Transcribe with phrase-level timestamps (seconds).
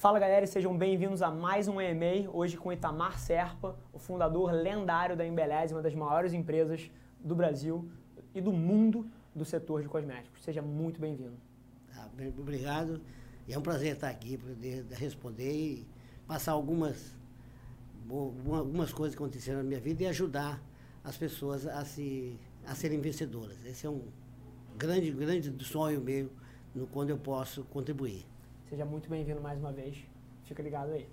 [0.00, 4.50] Fala galera e sejam bem-vindos a mais um EMA, hoje com Itamar Serpa, o fundador
[4.50, 6.90] lendário da Embeleze, uma das maiores empresas
[7.22, 7.86] do Brasil
[8.34, 10.42] e do mundo do setor de cosméticos.
[10.42, 11.36] Seja muito bem-vindo.
[12.16, 12.98] Bem, obrigado.
[13.46, 15.86] E é um prazer estar aqui poder responder e
[16.26, 17.14] passar algumas,
[18.08, 20.62] algumas coisas que aconteceram na minha vida e ajudar
[21.04, 23.62] as pessoas a, se, a serem vencedoras.
[23.66, 24.00] Esse é um
[24.78, 26.30] grande, grande sonho meu
[26.74, 28.29] no, quando eu posso contribuir.
[28.70, 29.98] Seja muito bem-vindo mais uma vez.
[30.44, 31.08] Fica ligado aí.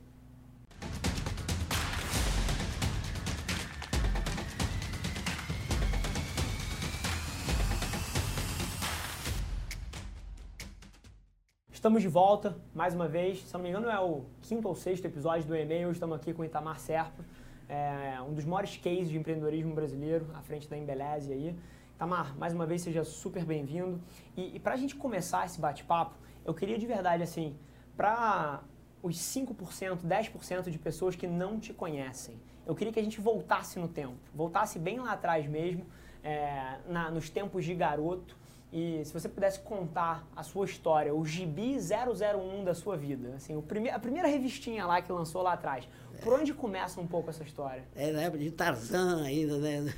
[11.72, 13.42] Estamos de volta, mais uma vez.
[13.42, 15.92] Se não me engano, é o quinto ou sexto episódio do e-mail.
[15.92, 17.26] Estamos aqui com o Itamar Serpa,
[17.68, 21.56] é um dos maiores cases de empreendedorismo brasileiro, à frente da Embeleze aí.
[21.96, 24.00] Itamar, mais uma vez, seja super bem-vindo.
[24.36, 27.56] E, e para a gente começar esse bate-papo, eu queria de verdade, assim,
[27.96, 28.62] para
[29.04, 33.78] os 5%, 10% de pessoas que não te conhecem, eu queria que a gente voltasse
[33.78, 35.86] no tempo, voltasse bem lá atrás mesmo,
[36.24, 38.38] é, na, nos tempos de garoto,
[38.72, 43.56] e se você pudesse contar a sua história, o Gibi 001 da sua vida, assim,
[43.56, 45.88] o prime a primeira revistinha lá que lançou lá atrás,
[46.22, 47.86] por onde começa um pouco essa história?
[47.96, 49.94] É na época de Tarzan ainda, né?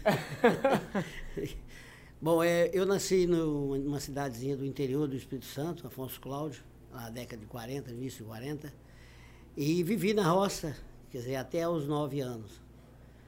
[2.21, 7.09] Bom, é, eu nasci no, numa cidadezinha do interior do Espírito Santo, Afonso Cláudio, na
[7.09, 8.73] década de 40, início de 40,
[9.55, 10.75] e vivi na roça,
[11.09, 12.61] quer dizer, até os 9 anos.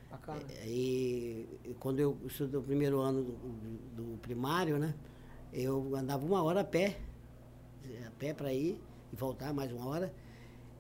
[0.10, 0.42] Bacana.
[0.50, 3.32] É, e, e quando eu estudei o primeiro ano do,
[3.96, 4.94] do, primário, né,
[5.54, 6.98] eu andava uma hora a pé,
[8.06, 8.78] a pé para ir
[9.14, 10.14] e voltar mais uma hora.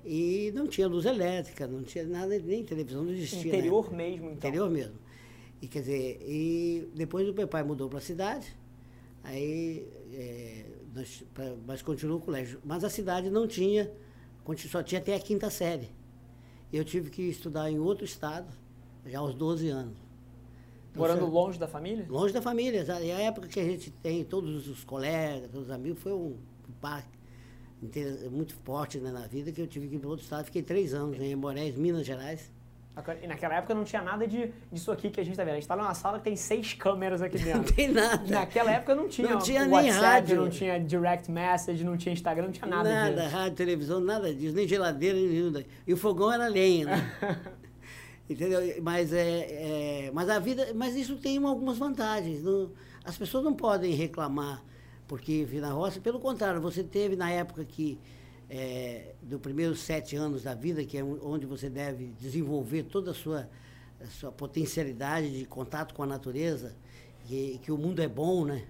[0.03, 3.55] E não tinha luz elétrica, não tinha nada, nem televisão, não existia.
[3.55, 3.97] Interior né?
[3.97, 4.33] mesmo, então.
[4.33, 4.95] Interior mesmo.
[5.61, 8.55] E quer dizer, e depois o meu pai mudou para a cidade,
[9.23, 12.59] aí, é, nós, pra, mas continuou o colégio.
[12.65, 13.91] Mas a cidade não tinha,
[14.69, 15.89] só tinha até a quinta série.
[16.73, 18.47] Eu tive que estudar em outro estado,
[19.05, 19.97] já aos 12 anos.
[20.91, 22.05] Então, Morando longe da família?
[22.09, 22.85] Longe da família.
[23.01, 26.35] E a época que a gente tem todos os colegas, todos os amigos, foi um,
[26.67, 30.45] um muito forte né, na vida que eu tive que ir para outro estado.
[30.45, 32.51] Fiquei três anos em Moraes, Minas Gerais.
[33.23, 35.53] E naquela época não tinha nada de, disso aqui que a gente está vendo.
[35.53, 37.61] A gente está numa sala que tem seis câmeras aqui dentro.
[37.63, 38.21] Não tem nada.
[38.27, 39.29] Naquela época não tinha.
[39.29, 40.41] Não tinha WhatsApp, nem rádio.
[40.41, 43.35] Não tinha direct message, não tinha Instagram, não tinha nada, nada disso.
[43.35, 44.53] rádio, televisão, nada disso.
[44.53, 47.11] Nem geladeira, nem E o fogão era lenha, né?
[48.29, 48.59] Entendeu?
[48.81, 50.73] Mas, é, é, mas a vida.
[50.75, 52.43] Mas isso tem algumas vantagens.
[52.43, 52.71] Não,
[53.05, 54.63] as pessoas não podem reclamar
[55.07, 55.99] porque vi na roça.
[55.99, 57.99] Pelo contrário, você teve na época que
[58.53, 63.13] é, dos primeiros sete anos da vida, que é onde você deve desenvolver toda a
[63.13, 63.49] sua,
[64.01, 66.75] a sua potencialidade de contato com a natureza,
[67.25, 68.65] que, que o mundo é bom, né?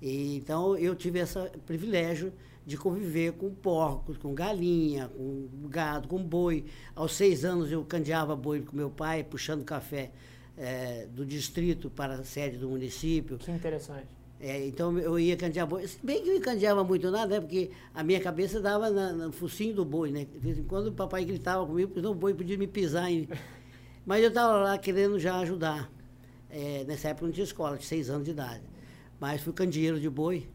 [0.00, 2.32] E, então eu tive esse privilégio
[2.64, 6.64] de conviver com porcos, com galinha, com gado, com boi.
[6.94, 10.12] Aos seis anos eu candeava boi com meu pai, puxando café
[10.56, 13.38] é, do distrito para a sede do município.
[13.38, 14.23] Que interessante.
[14.40, 15.88] É, então eu ia candear boi.
[16.02, 17.40] Bem que eu não candeava muito nada, né?
[17.40, 20.26] Porque a minha cabeça dava na, no focinho do boi, né?
[20.30, 23.08] De vez em quando o papai gritava comigo, porque o boi podia me pisar.
[24.04, 25.90] Mas eu estava lá querendo já ajudar.
[26.50, 28.62] É, nessa época não tinha escola, de seis anos de idade.
[29.18, 30.46] Mas fui candeeiro de boi.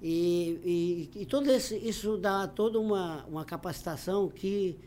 [0.00, 4.78] E, e, e todo esse, isso dá toda uma, uma capacitação que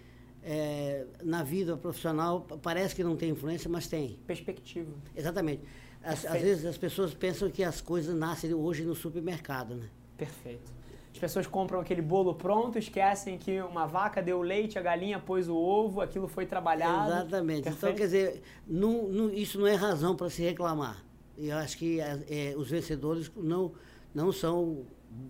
[0.43, 4.17] é, na vida profissional parece que não tem influência, mas tem.
[4.25, 4.91] Perspectiva.
[5.15, 5.61] Exatamente.
[6.03, 9.87] Às, às, vezes as pessoas pensam que as coisas nascem hoje no supermercado, né?
[10.17, 10.81] Perfeito.
[11.13, 15.47] As pessoas compram aquele bolo pronto, esquecem que uma vaca deu leite, a galinha pôs
[15.47, 17.11] o ovo, aquilo foi trabalhado.
[17.11, 17.63] Exatamente.
[17.63, 17.85] Perfeito.
[17.85, 21.03] Então, quer dizer, não, não, isso não é razão para se reclamar.
[21.37, 23.73] E eu acho que é, os vencedores não,
[24.13, 24.85] não são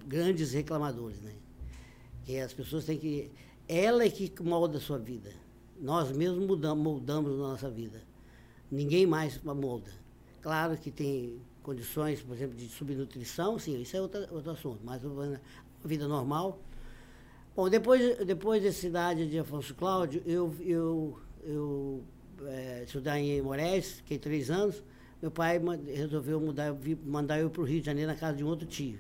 [0.05, 1.33] grandes reclamadores, né?
[2.23, 3.31] Que as pessoas têm que...
[3.67, 5.31] Ela é que molda a sua vida.
[5.79, 8.03] Nós mesmos mudamos, moldamos a nossa vida.
[8.69, 10.00] Ninguém mais molda.
[10.41, 15.01] Claro que tem condições, por exemplo, de subnutrição, sim, isso é outro, outro assunto, mas
[15.85, 16.59] vida normal.
[17.55, 22.03] Bom, depois, depois da cidade de Afonso Cláudio, eu, eu, eu
[22.47, 24.81] é, estudar em Moraes, fiquei três anos,
[25.21, 25.61] meu pai
[25.93, 26.75] resolveu mudar,
[27.05, 28.99] mandar eu para o Rio de Janeiro na casa de um outro tio.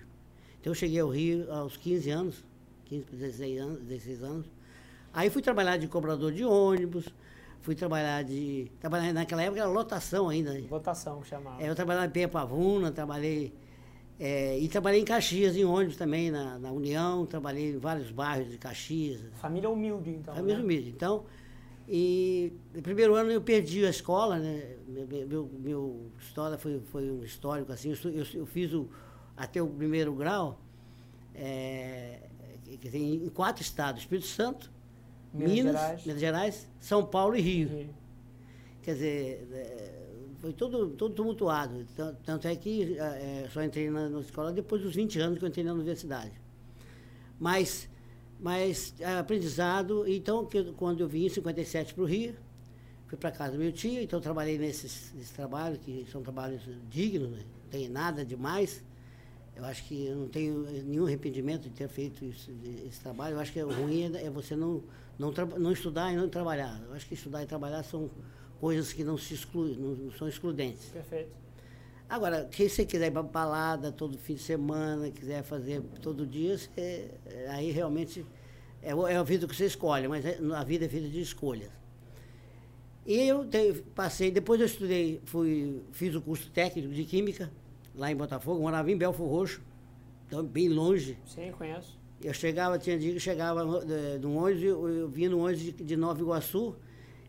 [0.59, 2.45] Então eu cheguei ao Rio aos 15 anos,
[2.85, 4.45] 15 para 16 anos, 16 anos.
[5.11, 7.07] Aí fui trabalhar de cobrador de ônibus,
[7.61, 8.71] Fui trabalhar de.
[8.79, 10.59] Trabalhar naquela época era lotação ainda.
[10.69, 11.61] Lotação, chamava.
[11.61, 13.53] É, eu trabalhava em Pavuna, trabalhei.
[14.19, 18.51] É, e trabalhei em Caxias, em ônibus também, na, na, União, trabalhei em vários bairros
[18.51, 19.19] de Caxias.
[19.33, 20.35] Família humilde, então.
[20.35, 20.63] Família né?
[20.63, 20.89] humilde.
[20.89, 21.25] Então,
[21.87, 24.75] e no primeiro ano eu perdi a escola, né?
[24.87, 27.93] Meu, meu, meu história foi, foi um histórico assim.
[28.03, 28.87] Eu, eu, eu fiz o,
[29.35, 30.59] até o primeiro grau
[31.33, 32.29] é,
[32.93, 34.71] em quatro estados, Espírito Santo,
[35.33, 36.05] Minas, Minas Gerais.
[36.05, 37.69] Minas Gerais, São Paulo e Rio.
[37.69, 37.89] Rio.
[38.81, 40.01] Quer dizer, é,
[40.39, 41.85] foi tudo, tudo tumultuado.
[42.25, 45.49] Tanto é que é, só entrei na, na, escola depois dos 20 anos que eu
[45.49, 46.31] entrei na universidade.
[47.39, 47.87] Mas,
[48.39, 52.35] mas é, aprendizado, então, que, quando eu vim em 57 para o Rio,
[53.07, 57.29] fui para casa do meu tio, então trabalhei nesses, nesses trabalhos, que são trabalhos dignos,
[57.29, 57.43] né?
[57.63, 58.83] não tem nada demais.
[59.55, 62.49] Eu acho que eu não tenho nenhum arrependimento de ter feito isso,
[62.87, 63.35] esse trabalho.
[63.35, 64.83] Eu acho que o ruim é, é você não,
[65.19, 66.81] não, não estudar e não trabalhar.
[66.87, 68.09] Eu acho que estudar e trabalhar são
[68.59, 70.85] coisas que não se excluem, não, são excludentes.
[70.89, 71.41] Perfeito.
[72.07, 76.57] Agora, quem você quiser ir para balada todo fim de semana, quiser fazer todo dia,
[76.75, 77.09] é,
[77.49, 78.25] aí realmente
[78.81, 81.69] é, é a vida que você escolhe, mas é, a vida é feita de escolhas.
[83.05, 87.51] E eu te, passei, depois eu estudei, fui, fiz o curso técnico de Química,
[88.01, 89.61] lá em Botafogo, morava em Belfor Roxo,
[90.27, 91.19] então bem longe.
[91.23, 91.99] Sim, conheço.
[92.23, 93.79] Eu chegava, tinha dia que chegava no,
[94.19, 96.75] no ônibus, eu, eu vinha no ônibus de, de Nova Iguaçu,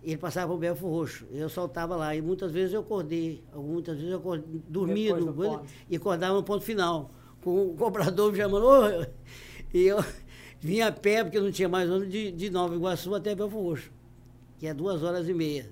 [0.03, 1.27] ele passava por Belfo Roxo.
[1.31, 2.17] Eu soltava lá.
[2.17, 6.65] E muitas vezes eu acordei, muitas vezes eu acordei, dormia no, e acordava no ponto
[6.65, 7.11] final.
[7.43, 8.67] Com o cobrador me chamando.
[8.67, 9.07] Oh!
[9.75, 9.99] E eu
[10.59, 13.93] vinha a pé, porque não tinha mais ônibus, de, de Nova Iguaçu até Belfo Roxo,
[14.59, 15.71] que é duas horas e meia.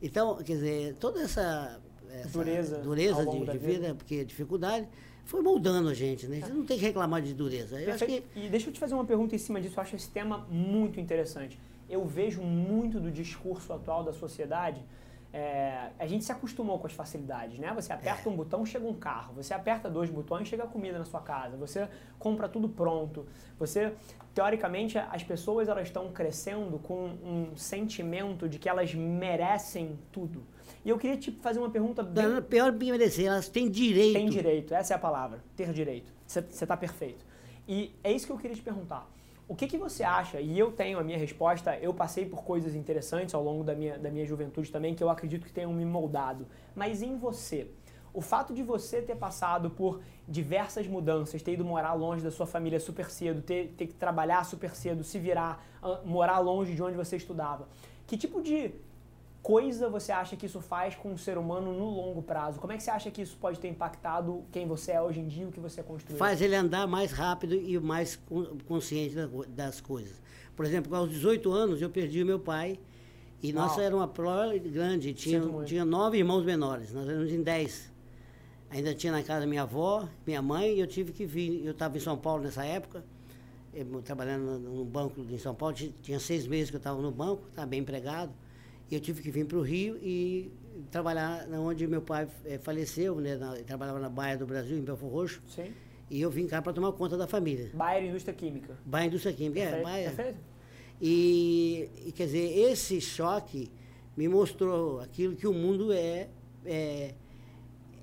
[0.00, 1.78] Então, quer dizer, toda essa,
[2.14, 4.88] essa dureza, dureza de, de vida, vida, porque dificuldade,
[5.24, 6.40] foi moldando a gente, né?
[6.40, 7.76] Você não tem que reclamar de dureza.
[7.98, 8.24] Que...
[8.34, 10.98] E deixa eu te fazer uma pergunta em cima disso, eu acho esse tema muito
[10.98, 11.58] interessante
[11.90, 14.80] eu vejo muito do discurso atual da sociedade.
[15.32, 17.72] É, a gente se acostumou com as facilidades, né?
[17.74, 18.32] Você aperta é.
[18.32, 19.34] um botão, chega um carro.
[19.34, 21.56] Você aperta dois botões, chega comida na sua casa.
[21.56, 23.26] Você compra tudo pronto.
[23.58, 23.92] Você,
[24.34, 30.44] teoricamente, as pessoas elas estão crescendo com um sentimento de que elas merecem tudo.
[30.84, 32.42] E eu queria te fazer uma pergunta bem...
[32.42, 34.14] Pior que merecer, elas têm direito.
[34.14, 36.12] Tem direito, essa é a palavra, ter direito.
[36.26, 37.24] Você está perfeito.
[37.68, 39.10] E é isso que eu queria te perguntar.
[39.46, 40.40] O que, que você acha?
[40.40, 43.98] E eu tenho a minha resposta, eu passei por coisas interessantes ao longo da minha,
[43.98, 46.46] da minha juventude também, que eu acredito que tenham me moldado.
[46.72, 47.68] Mas em você,
[48.14, 52.46] o fato de você ter passado por diversas mudanças, ter ido morar longe da sua
[52.46, 55.64] família super cedo, ter, ter que trabalhar super cedo, se virar,
[56.04, 57.68] morar longe de onde você estudava,
[58.06, 58.72] que tipo de
[59.42, 62.60] coisa você acha que isso faz com o ser humano no longo prazo?
[62.60, 65.26] Como é que você acha que isso pode ter impactado quem você é hoje em
[65.26, 66.18] dia, o que você construiu?
[66.18, 68.18] Faz ele andar mais rápido e mais
[68.66, 69.14] consciente
[69.48, 70.20] das coisas.
[70.54, 72.78] Por exemplo, aos 18 anos eu perdi o meu pai
[73.42, 73.66] e Uau.
[73.66, 77.90] nossa era uma prole grande, tinha, tinha nove irmãos menores, nós éramos em dez.
[78.68, 81.64] Ainda tinha na casa minha avó, minha mãe, e eu tive que vir.
[81.64, 83.02] Eu estava em São Paulo nessa época,
[84.04, 87.66] trabalhando no banco em São Paulo, tinha seis meses que eu estava no banco, estava
[87.66, 88.32] bem empregado.
[88.90, 90.50] E eu tive que vir para o Rio e
[90.90, 93.36] trabalhar onde meu pai é, faleceu, né?
[93.36, 95.40] Na, trabalhava na Baia do Brasil, em Belfor Roxo.
[95.48, 95.72] Sim.
[96.10, 97.70] E eu vim cá para tomar conta da família.
[97.72, 98.76] Baia Indústria Química.
[98.84, 99.80] Baia Indústria Química, Perfeito.
[99.80, 100.10] é, Baia.
[100.10, 100.38] Perfeito.
[101.00, 103.70] E, e, quer dizer, esse choque
[104.16, 106.28] me mostrou aquilo que o mundo é,
[106.66, 107.14] é,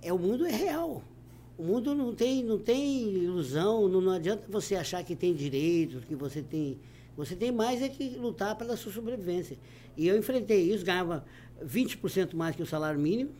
[0.01, 1.03] é o mundo é real.
[1.57, 6.05] O mundo não tem, não tem ilusão, não, não adianta você achar que tem direitos,
[6.05, 6.79] que você tem
[7.17, 9.57] você tem mais é que lutar pela sua sobrevivência.
[9.97, 11.25] E eu enfrentei isso, ganhava
[11.65, 13.31] 20% mais que o salário mínimo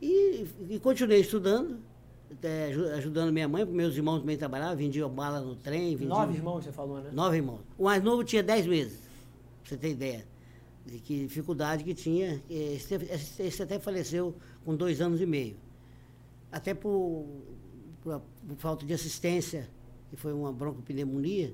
[0.00, 1.80] e, e continuei estudando,
[2.30, 5.96] até ajudando minha mãe, porque meus irmãos também trabalhavam, vendiam bala no trem.
[5.96, 7.10] Vendiam, Nove irmãos, você falou, né?
[7.12, 7.60] Nove irmãos.
[7.76, 9.00] O mais novo tinha dez meses,
[9.62, 10.24] pra você ter ideia.
[10.84, 12.40] De que dificuldade que tinha.
[12.48, 12.94] Esse,
[13.40, 15.56] esse até faleceu com dois anos e meio.
[16.52, 17.26] Até por,
[18.00, 19.68] por, por falta de assistência,
[20.08, 21.52] que foi uma broncopneumonia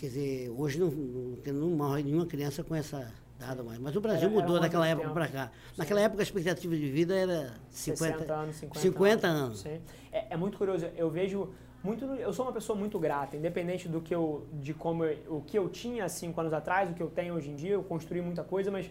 [0.00, 3.78] Quer dizer, hoje não, não, morre nenhuma criança com essa dada mais.
[3.78, 5.46] Mas o Brasil era, mudou era daquela época para cá.
[5.48, 5.74] Sim.
[5.76, 8.56] Naquela época a expectativa de vida era 50 60 anos.
[8.56, 9.66] 50, 50 anos.
[9.66, 9.82] anos.
[10.10, 10.86] É, é, muito curioso.
[10.96, 11.50] Eu vejo
[11.84, 12.06] muito.
[12.06, 15.58] Eu sou uma pessoa muito grata, independente do que eu, de como eu, o que
[15.58, 17.72] eu tinha cinco anos atrás, o que eu tenho hoje em dia.
[17.72, 18.90] Eu construí muita coisa, mas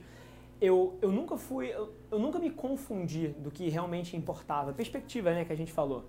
[0.61, 1.69] eu, eu nunca fui.
[1.69, 4.73] Eu, eu nunca me confundi do que realmente importava.
[4.73, 6.05] Perspectiva, né, que a gente falou.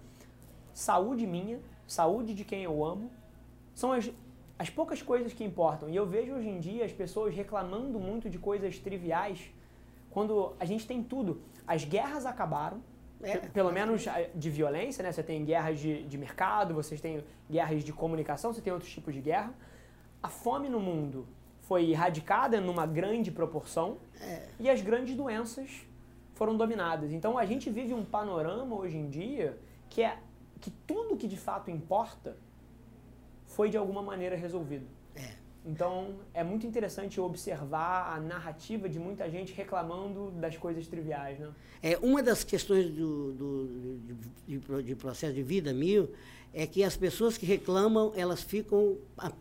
[0.75, 3.11] Saúde minha, saúde de quem eu amo,
[3.75, 4.13] são as
[4.61, 5.89] as poucas coisas que importam.
[5.89, 9.51] E eu vejo hoje em dia as pessoas reclamando muito de coisas triviais,
[10.11, 11.41] quando a gente tem tudo.
[11.67, 12.83] As guerras acabaram,
[13.23, 15.13] é, pelo menos de violência, né?
[15.13, 19.15] Você tem guerras de, de mercado, vocês têm guerras de comunicação, você tem outros tipos
[19.15, 19.55] de guerra.
[20.23, 21.27] A fome no mundo
[21.63, 24.47] foi erradicada numa grande proporção é.
[24.59, 25.87] e as grandes doenças
[26.35, 27.13] foram dominadas.
[27.13, 30.19] Então a gente vive um panorama hoje em dia que é
[30.61, 32.37] que tudo que de fato importa
[33.51, 34.87] foi de alguma maneira resolvido.
[35.15, 35.33] É.
[35.65, 41.51] Então é muito interessante observar a narrativa de muita gente reclamando das coisas triviais, né?
[41.83, 44.01] É uma das questões do, do
[44.47, 46.11] de, de, de, processo de vida mil
[46.53, 48.97] é que as pessoas que reclamam elas ficam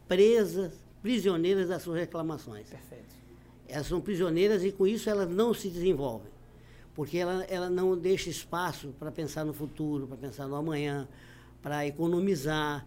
[0.07, 2.67] presas prisioneiras das suas reclamações.
[2.69, 3.15] Perfeito.
[3.67, 6.31] Elas são prisioneiras e com isso elas não se desenvolvem.
[6.95, 11.07] Porque ela, ela não deixa espaço para pensar no futuro, para pensar no amanhã,
[11.61, 12.85] para economizar,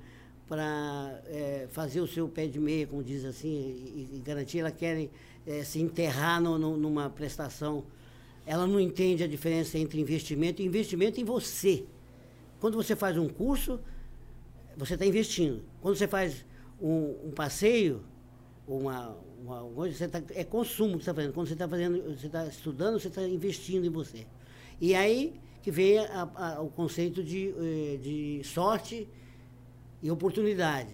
[0.52, 4.58] para é, fazer o seu pé de meia, como diz assim, e, e garantir.
[4.58, 5.08] Elas querem
[5.46, 7.84] é, se enterrar no, no, numa prestação.
[8.44, 11.86] Ela não entende a diferença entre investimento e investimento em você.
[12.60, 13.80] Quando você faz um curso,
[14.76, 15.62] você está investindo.
[15.80, 16.44] Quando você faz
[16.78, 18.02] um, um passeio,
[18.68, 21.32] uma, uma, você tá, é consumo que você está fazendo.
[21.32, 24.26] Quando você está fazendo, você está estudando, você está investindo em você.
[24.78, 25.32] E aí
[25.62, 29.08] que vem a, a, o conceito de, eh, de sorte
[30.02, 30.90] e oportunidade.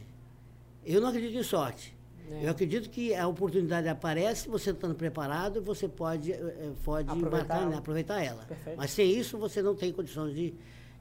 [0.85, 1.97] Eu não acredito em sorte.
[2.31, 2.45] É.
[2.45, 7.63] Eu acredito que a oportunidade aparece, você estando preparado, você pode, eh, pode aproveitar, embarcar,
[7.63, 7.71] ela.
[7.71, 8.45] Né, aproveitar ela.
[8.45, 8.77] Perfeito.
[8.77, 10.55] Mas sem isso, você não tem condições de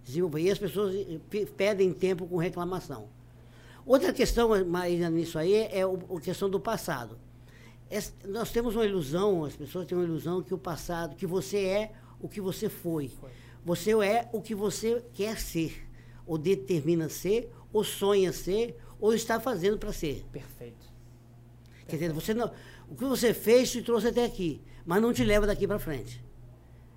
[0.05, 0.41] desenvolver.
[0.41, 3.09] E as pessoas eh, pedem tempo com reclamação.
[3.85, 7.17] Outra questão mais nisso aí é a questão do passado.
[8.25, 11.91] nós temos uma ilusão, as pessoas têm uma ilusão que o passado, que você é
[12.19, 13.07] o que você foi.
[13.07, 13.31] foi.
[13.63, 15.86] Você é o que você quer ser,
[16.27, 20.25] ou determina ser, ou sonha ser, ou está fazendo para ser.
[20.31, 20.85] Perfeito.
[21.87, 22.51] Quer dizer, você não,
[22.89, 26.23] o que você fez te trouxe até aqui, mas não te leva daqui para frente.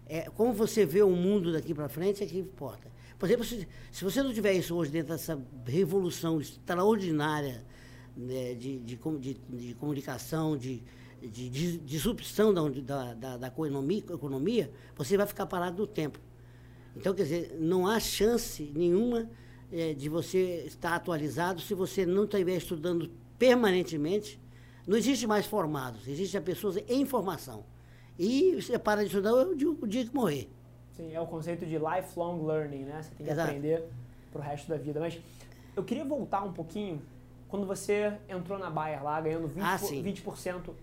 [0.06, 2.90] É, como você vê o mundo daqui para frente é que importa.
[3.16, 7.64] Por exemplo, se, se, você não tiver isso hoje dentro dessa revolução extraordinária
[8.16, 10.82] né, de, de, de, de, comunicação, de,
[11.20, 16.18] de, disrupção da, da, da economia, economia, você vai ficar parado no tempo.
[16.96, 19.28] Então, quer dizer, não há chance nenhuma
[19.72, 24.40] é, de você estar atualizado se você não estiver estudando permanentemente.
[24.86, 27.64] Não existe mais formados, existem pessoas em formação.
[28.18, 30.50] E você para de estudar o dia, o dia que morrer.
[30.96, 33.00] Sim, é o conceito de lifelong learning, né?
[33.02, 33.48] Você tem que Exato.
[33.48, 33.84] aprender
[34.32, 35.00] para o resto da vida.
[35.00, 35.18] Mas
[35.76, 37.00] eu queria voltar um pouquinho
[37.48, 40.22] quando você entrou na Bayer lá, ganhando 20%, ah, 20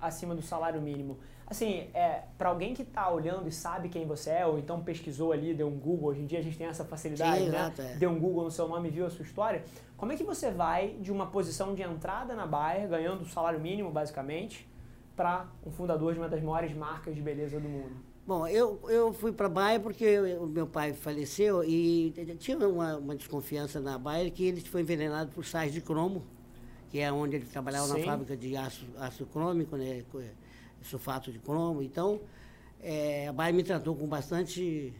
[0.01, 1.17] acima do salário mínimo.
[1.49, 5.31] Assim, é, para alguém que está olhando e sabe quem você é, ou então pesquisou
[5.31, 7.57] ali, deu um Google, hoje em dia a gente tem essa facilidade, Sim, né?
[7.57, 7.95] Exato, é.
[7.95, 9.63] Deu um Google no seu nome e viu a sua história.
[9.95, 13.61] Como é que você vai de uma posição de entrada na Bayer, ganhando o salário
[13.61, 14.67] mínimo, basicamente,
[15.15, 17.95] para um fundador de uma das maiores marcas de beleza do mundo?
[18.27, 22.97] Bom, eu, eu fui para a Bayer porque o meu pai faleceu e tinha uma,
[22.97, 26.25] uma, desconfiança na Bayer que ele foi envenenado por sais de cromo,
[26.89, 27.99] que é onde ele trabalhava Sim.
[27.99, 30.03] na fábrica de aço, aço crômico, né?
[30.87, 31.81] Sulfato de cromo.
[31.81, 32.21] Então,
[32.81, 34.93] é, a Baia me tratou com bastante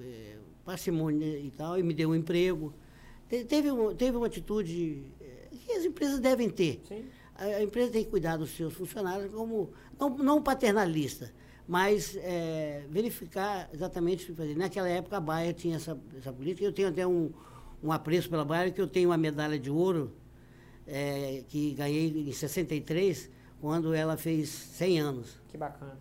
[0.00, 2.72] é, parcimônia e tal, e me deu um emprego.
[3.28, 6.82] Te, teve, uma, teve uma atitude é, que as empresas devem ter.
[7.34, 11.32] A, a, empresa tem que cuidar dos seus funcionários como, não, não paternalista,
[11.66, 14.56] mas é, verificar exatamente o que fazer.
[14.56, 16.64] Naquela época, a Baia tinha essa, essa política.
[16.64, 17.30] Eu tenho até um,
[17.82, 20.12] um apreço pela Baia, que eu tenho uma medalha de ouro
[20.86, 23.30] é, que ganhei em 63,
[23.60, 25.40] quando ela fez 100 anos.
[25.48, 25.98] Que bacana.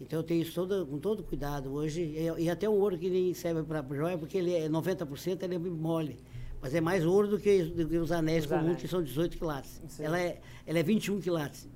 [0.00, 2.02] Então eu tenho isso todo, com todo cuidado hoje.
[2.02, 5.54] E, e até um ouro que nem serve para joia, porque ele é 90%, ele
[5.54, 6.18] é mole.
[6.60, 10.00] Mas é mais ouro do que, do que os anéis comuns, que são 18 quilates.
[10.00, 11.68] Ela é, ela é 21 quilates.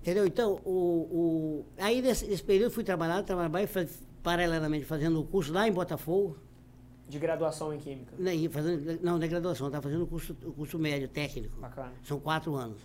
[0.00, 0.26] Entendeu?
[0.26, 3.68] Então, o, o, aí nesse, nesse período fui trabalhar, trabalhar
[4.22, 6.38] paralelamente fazendo o curso lá em Botafogo.
[7.06, 8.14] De graduação em Química?
[8.18, 11.60] Não, fazendo, não, não é graduação, estava fazendo o curso, o curso médio, técnico.
[11.60, 11.92] Bacana.
[12.02, 12.80] São quatro anos.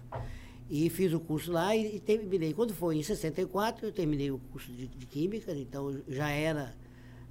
[0.69, 2.53] E fiz o curso lá e, e terminei.
[2.53, 6.75] Quando foi em 64, eu terminei o curso de, de Química, então já era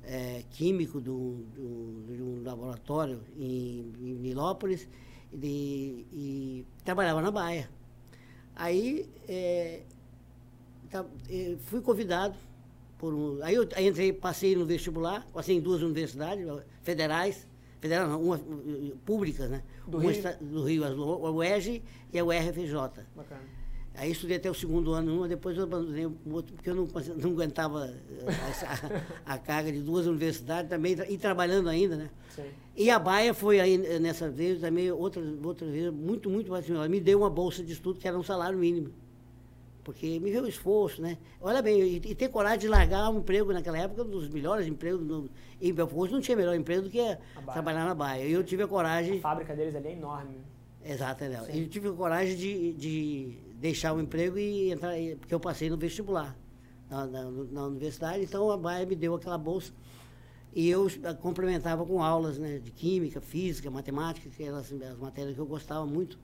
[0.07, 4.89] é, químico de um laboratório em, em Nilópolis
[5.33, 7.69] e, e, trabalhava na Baia.
[8.55, 9.83] Aí é,
[10.91, 12.37] tá, é, fui convidado
[12.99, 13.43] por um.
[13.43, 16.47] Aí eu aí entrei, passei no vestibular, passei em duas universidades
[16.83, 17.49] federais,
[17.85, 18.41] federal não, uma,
[19.05, 19.63] públicas, né?
[19.87, 20.23] Do uma Rio?
[20.41, 23.05] do Rio, a UERJ e a URFJ.
[23.15, 23.43] Bacana.
[23.97, 26.89] Aí estudei até o segundo ano uma, depois eu abandonei o outro, porque eu não,
[27.17, 32.11] não aguentava eh, a, a, carga de duas universidades também, e trabalhando ainda, né?
[32.35, 32.43] Sim.
[32.75, 36.69] E a Baia foi aí, eh, nessa vez, também, outra, outra vez, muito, muito mais.
[36.69, 38.93] Ela me deu uma bolsa de estudo que era um salário mínimo
[39.85, 41.19] porque me viu o esforço, né?
[41.41, 44.67] Olha bem, e, e, ter coragem de largar um emprego naquela época, um dos melhores
[44.67, 46.99] empregos no, em Belfort, não tinha melhor emprego do que
[47.53, 48.25] trabalhar na Baia.
[48.25, 49.19] E eu tive a coragem...
[49.19, 50.39] A fábrica deles ali é enorme.
[50.85, 51.29] Exato, é.
[51.53, 55.71] E eu tive a coragem de, de deixar o emprego e entrar, porque eu passei
[55.71, 56.37] no vestibular
[56.91, 59.73] na, na, na universidade, então a Baia me deu aquela bolsa
[60.55, 60.87] e eu
[61.21, 65.85] complementava com aulas né, de química, física, matemática, que eram as matérias que eu gostava
[65.85, 66.17] muito.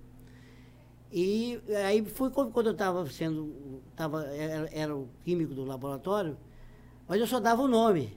[1.12, 6.36] E aí foi quando eu estava sendo, tava, era, era, o químico do laboratório,
[7.08, 8.16] mas eu só dava o nome.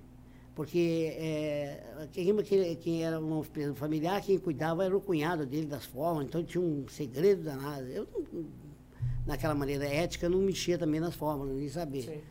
[0.53, 5.85] porque é, quem, quem, era uma empresa familiar, quem cuidava era o cunhado dele das
[5.85, 7.87] formas, então tinha um segredo danado.
[7.87, 8.07] Eu,
[9.25, 12.03] naquela maneira ética, não mexia também nas fórmulas, nem sabia.
[12.03, 12.21] Sim.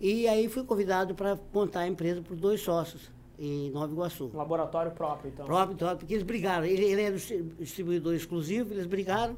[0.00, 4.30] E aí fui convidado para montar a empresa por dois sócios em Nova Iguaçu.
[4.34, 5.46] Um laboratório próprio, então?
[5.46, 6.64] Próprio, próprio porque eles brigaram.
[6.64, 9.36] Ele, ele era distribuidor exclusivo, eles brigaram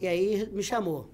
[0.00, 1.10] e aí me chamou.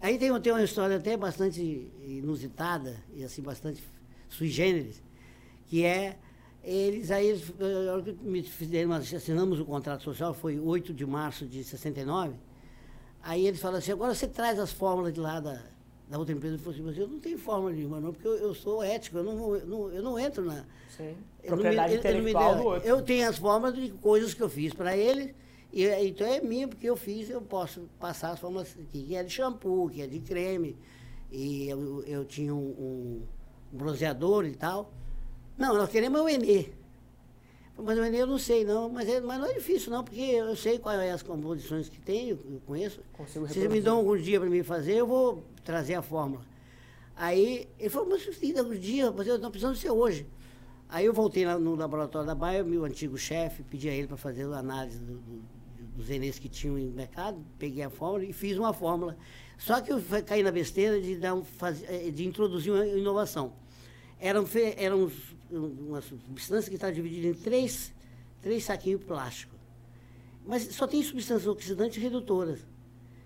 [0.00, 3.82] Aí tem, tem uma história até bastante inusitada e assim, bastante
[4.28, 5.02] sui generis,
[5.66, 6.16] que é
[6.62, 12.34] eles aí, eh, me fizeram, assinamos o contrato social, foi 8 de março de 69,
[13.22, 15.62] aí eles falaram assim, agora você traz as fórmulas de lá da,
[16.08, 18.54] da outra empresa, eu falei assim, eu não tenho fórmula nenhuma não, porque eu, eu
[18.54, 20.64] sou ético, eu não, eu não, eu não entro na...
[20.96, 21.16] Sim.
[21.44, 22.88] Propriedade me, intelectual do outro.
[22.88, 25.34] Eu tenho as fórmulas de coisas que eu fiz para eles,
[25.72, 29.30] e, então é minha, porque eu fiz, eu posso passar as fórmulas que é de
[29.30, 30.76] shampoo, que é de creme,
[31.30, 33.22] e eu, eu tinha um, um
[33.70, 34.90] bronzeador e tal,
[35.58, 36.68] não, nós queremos o Enê.
[37.76, 38.88] Mas o Enê eu não sei, não.
[38.88, 42.00] Mas, é, mas não é difícil, não, porque eu sei quais são as composições que
[42.00, 43.00] tem, eu, conheço.
[43.12, 46.42] Consigo Se vocês me dão algum dia para mim fazer, eu vou trazer a fórmula.
[47.16, 50.26] Aí ele falou, mas tem alguns dias, mas eu estou precisando ser hoje.
[50.88, 54.16] Aí eu voltei lá no laboratório da Baia, meu antigo chefe, pedi a ele para
[54.16, 55.42] fazer a análise do, do,
[55.98, 59.16] dos Enês que tinham no mercado, peguei a fórmula e fiz uma fórmula.
[59.58, 61.44] Só que eu caí na besteira de, dar um,
[61.88, 63.52] eh, de introduzir uma inovação.
[64.20, 64.44] Eram,
[64.76, 65.10] eram
[65.50, 67.92] uma substância que está dividida em três,
[68.40, 69.58] três saquinhos plásticos.
[70.46, 72.60] Mas só tem substâncias oxidantes e redutoras.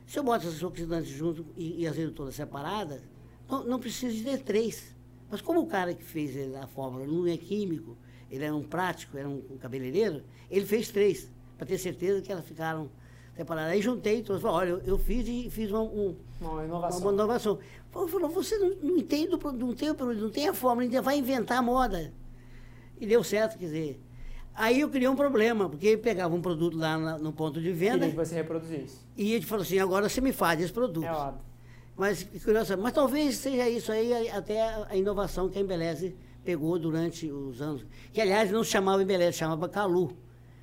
[0.06, 3.02] Se eu boto essas oxidantes junto e, e as redutoras separadas,
[3.48, 4.96] não, não precisa de ter três.
[5.30, 7.98] Mas como o cara que fez a fórmula não é químico,
[8.30, 11.30] ele é um prático, era um, um cabeleireiro, ele fez três,
[11.62, 12.90] para ter certeza que elas ficaram
[13.36, 13.72] separadas.
[13.72, 17.00] Aí juntei e trouxe, olha, eu, eu, fiz e fiz uma, um, uma inovação.
[17.00, 17.58] Uma inovação.
[17.88, 21.62] Falou, você não, não entende, não tem, não tem a fórmula, ainda vai inventar a
[21.62, 22.12] moda.
[23.00, 24.00] E deu certo, quer dizer.
[24.54, 27.72] Aí eu criei um problema, porque ele pegava um produto lá na, no ponto de
[27.72, 28.08] venda.
[28.08, 28.98] Que você reproduzisse.
[29.16, 31.06] E ele falou assim, agora você me faz esse produto.
[31.06, 31.40] É óbvio.
[31.96, 37.30] Mas, curioso, mas talvez seja isso aí, até a inovação que a Embeleze pegou durante
[37.30, 37.86] os anos.
[38.12, 40.16] Que, aliás, não se chamava Embeleze, chamava Calu.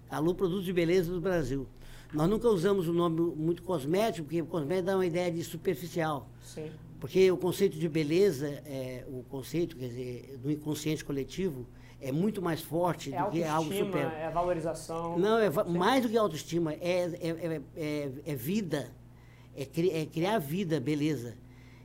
[0.09, 1.67] Calu Produtos de Beleza do Brasil.
[2.11, 6.27] Nós nunca usamos o nome muito cosmético, porque cosmético dá uma ideia de superficial.
[6.43, 6.71] Sim.
[6.99, 11.67] Porque o conceito de beleza, é, o conceito, quer dizer, do inconsciente coletivo,
[12.01, 14.07] é muito mais forte é do que algo super.
[14.07, 15.17] É valorização.
[15.17, 18.91] Não, é mais do que autoestima, é, é, é, é vida,
[19.55, 21.37] é, cri, é, criar vida, beleza.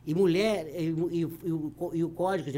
[0.06, 2.50] E mulher, e, e, e, o, e o código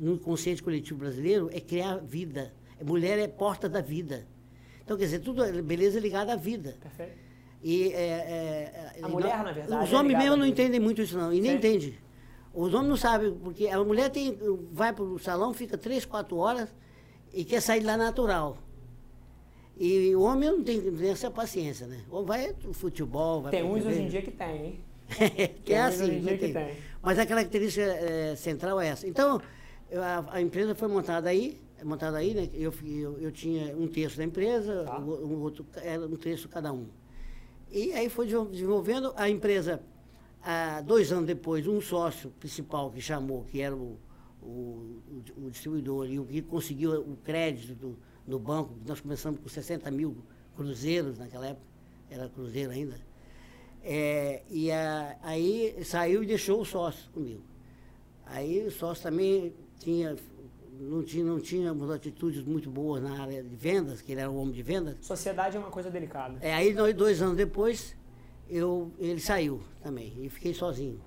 [0.00, 2.52] no inconsciente coletivo brasileiro é criar vida.
[2.84, 4.26] Mulher é porta da vida.
[4.88, 6.74] Então, quer dizer, tudo beleza é ligada à vida.
[6.80, 7.12] Perfeito.
[7.62, 9.84] E, é, é, a mulher, na verdade.
[9.84, 11.30] Os homens é mesmo não entendem muito isso, não.
[11.30, 11.94] E nem entendem.
[12.54, 14.38] Os homens não sabem, porque a mulher tem,
[14.72, 16.74] vai para o salão, fica três, quatro horas
[17.34, 18.56] e quer sair lá natural.
[19.76, 22.00] E o homem não tem, tem essa paciência, né?
[22.08, 24.80] Ou vai futebol, vai Tem uns hoje em dia que tem, hein?
[25.66, 26.52] que é assim, que tem.
[26.54, 26.76] tem.
[27.02, 29.06] Mas a característica é, central é essa.
[29.06, 29.38] Então,
[29.92, 32.48] a, a empresa foi montada aí, montada aí, né?
[32.52, 34.98] Eu, eu, eu tinha um terço da empresa, tá.
[34.98, 36.86] o, um outro era um terço cada um.
[37.70, 39.82] E aí foi desenvolvendo a empresa.
[40.42, 43.98] Há dois anos depois, um sócio principal que chamou, que era o,
[44.42, 45.02] o,
[45.36, 49.90] o distribuidor, e o que conseguiu o crédito do, no banco, nós começamos com 60
[49.90, 50.16] mil
[50.56, 51.66] cruzeiros naquela época,
[52.10, 53.00] era cruzeiro ainda.
[53.82, 57.42] É, e a, aí saiu e deixou o sócio comigo.
[58.26, 60.16] Aí o sócio também tinha
[60.78, 64.30] não tinha, não tinha umas atitudes muito boas na área de vendas, que ele era
[64.30, 64.96] um homem de vendas.
[65.00, 66.38] Sociedade é uma coisa delicada.
[66.40, 67.96] É, aí nós, dois anos depois,
[68.48, 71.00] eu, ele saiu também, e fiquei sozinho.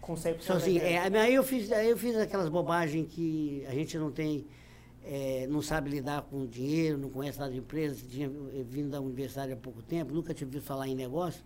[0.00, 0.82] Com 100% sozinho.
[0.82, 4.46] É, aí, eu fiz, aí eu fiz aquelas bobagens que a gente não tem,
[5.02, 8.30] é, não sabe lidar com dinheiro, não conhece nada de empresa, tinha
[8.68, 11.42] vindo da universidade há pouco tempo, nunca tinha ouvido falar em negócio.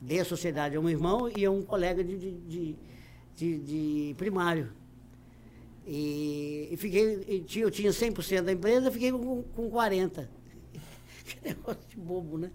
[0.00, 2.76] Dei a sociedade a um irmão e a um colega de, de, de,
[3.36, 4.72] de, de primário.
[5.90, 10.28] E, e fiquei, eu tinha 100% da empresa, fiquei com, com 40%.
[11.24, 12.50] que negócio de bobo, né?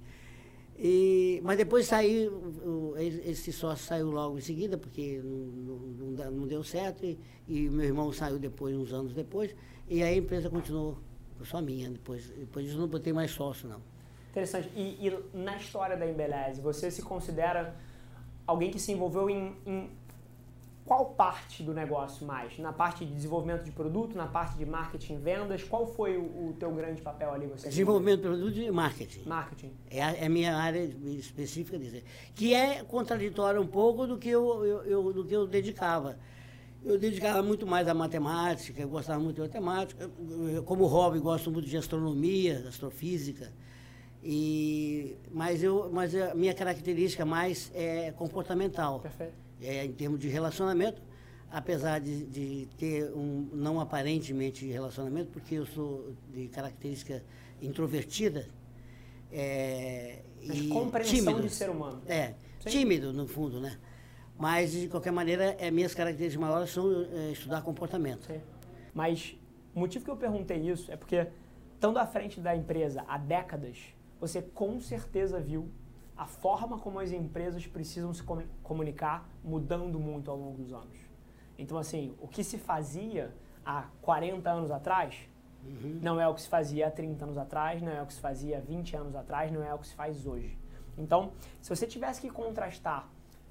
[0.78, 2.94] E, mas depois saiu,
[3.26, 7.18] esse sócio saiu logo em seguida, porque não, não, não deu certo, e,
[7.48, 9.56] e, meu irmão saiu depois, uns anos depois,
[9.88, 11.00] e aí a empresa continuou
[11.44, 13.82] só minha, depois, depois disso não botei mais sócio, não.
[14.30, 14.70] Interessante.
[14.76, 17.76] E, e na história da Embeleze, você se considera
[18.46, 19.90] alguém que se envolveu em, em
[20.94, 22.60] qual parte do negócio mais?
[22.60, 25.64] Na parte de desenvolvimento de produto, na parte de marketing e vendas?
[25.64, 27.48] Qual foi o, o teu grande papel ali?
[27.48, 29.24] Você desenvolvimento de produto e marketing.
[29.28, 29.72] Marketing.
[29.90, 30.84] É a, é a minha área
[31.18, 32.04] específica dizer.
[32.36, 36.16] Que é contraditório um pouco do que eu, eu, eu, do que eu dedicava.
[36.86, 40.12] Eu dedicava muito mais à matemática, eu gostava muito de matemática.
[40.54, 43.52] Eu, como hobby, gosto muito de astronomia, astrofísica.
[44.24, 49.00] E, mas, eu, mas a minha característica mais é comportamental.
[49.00, 49.42] Perfeito.
[49.64, 51.02] É, em termos de relacionamento,
[51.50, 57.24] apesar de, de ter um não aparentemente relacionamento, porque eu sou de característica
[57.62, 58.48] introvertida.
[59.32, 61.42] É, Mas e compreensão tímido.
[61.42, 62.02] de ser humano.
[62.08, 62.70] É, Sim.
[62.70, 63.78] tímido no fundo, né?
[64.38, 68.26] Mas, de qualquer maneira, é, minhas características maiores são é, estudar comportamento.
[68.26, 68.42] Sim.
[68.94, 69.38] Mas
[69.74, 71.28] o motivo que eu perguntei isso é porque,
[71.74, 73.78] estando à frente da empresa há décadas,
[74.20, 75.70] você com certeza viu
[76.16, 80.98] a forma como as empresas precisam se comu- comunicar mudando muito ao longo dos anos.
[81.58, 83.34] Então, assim, o que se fazia
[83.66, 85.16] há 40 anos atrás
[86.02, 88.20] não é o que se fazia há 30 anos atrás, não é o que se
[88.20, 90.58] fazia há 20 anos atrás, não é o que se faz hoje.
[90.98, 93.08] Então, se você tivesse que contrastar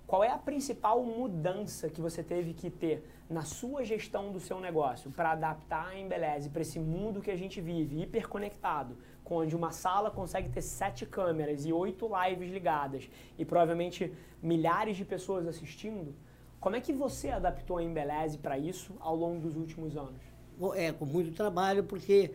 [0.07, 4.61] qual é a principal mudança que você teve que ter na sua gestão do seu
[4.61, 9.71] negócio para adaptar a Embeleze para esse mundo que a gente vive, hiperconectado, onde uma
[9.71, 13.09] sala consegue ter sete câmeras e oito lives ligadas
[13.39, 16.15] e provavelmente milhares de pessoas assistindo,
[16.61, 20.21] como é que você adaptou a Embeleze para isso ao longo dos últimos anos?
[20.75, 22.31] É, com muito trabalho, porque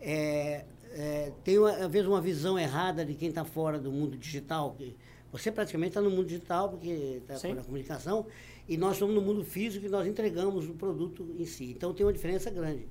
[0.00, 4.16] é, é, tem, uma- às vezes, uma visão errada de quem está fora do mundo
[4.16, 4.74] digital.
[5.30, 8.26] Você praticamente está no mundo digital, porque está na comunicação,
[8.66, 11.70] e nós estamos no mundo físico e nós entregamos o produto em si.
[11.70, 12.88] Então, tem uma diferença grande.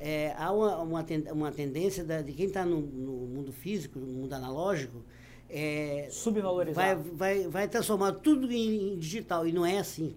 [0.00, 4.06] É, há uma, uma, uma tendência da- de quem está no, no mundo físico, no
[4.06, 5.02] mundo analógico,
[5.50, 6.96] é, Subvalorizar.
[6.96, 10.14] vai, vai, vai transformar tudo em, em digital, e não é assim.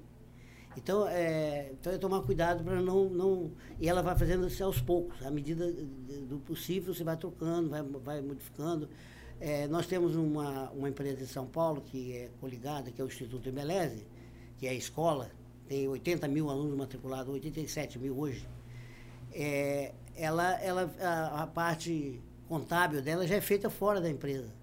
[0.77, 3.51] Então, é, então é tomar cuidado para não, não.
[3.79, 5.21] E ela vai fazendo isso aos poucos.
[5.25, 5.69] À medida
[6.29, 8.87] do possível, você vai trocando, vai, vai modificando.
[9.39, 13.07] É, nós temos uma, uma empresa em São Paulo que é coligada, que é o
[13.07, 14.05] Instituto Embeleze,
[14.57, 15.31] que é a escola,
[15.67, 18.47] tem 80 mil alunos matriculados, 87 mil hoje.
[19.33, 24.53] É, ela, ela, a, a parte contábil dela já é feita fora da empresa.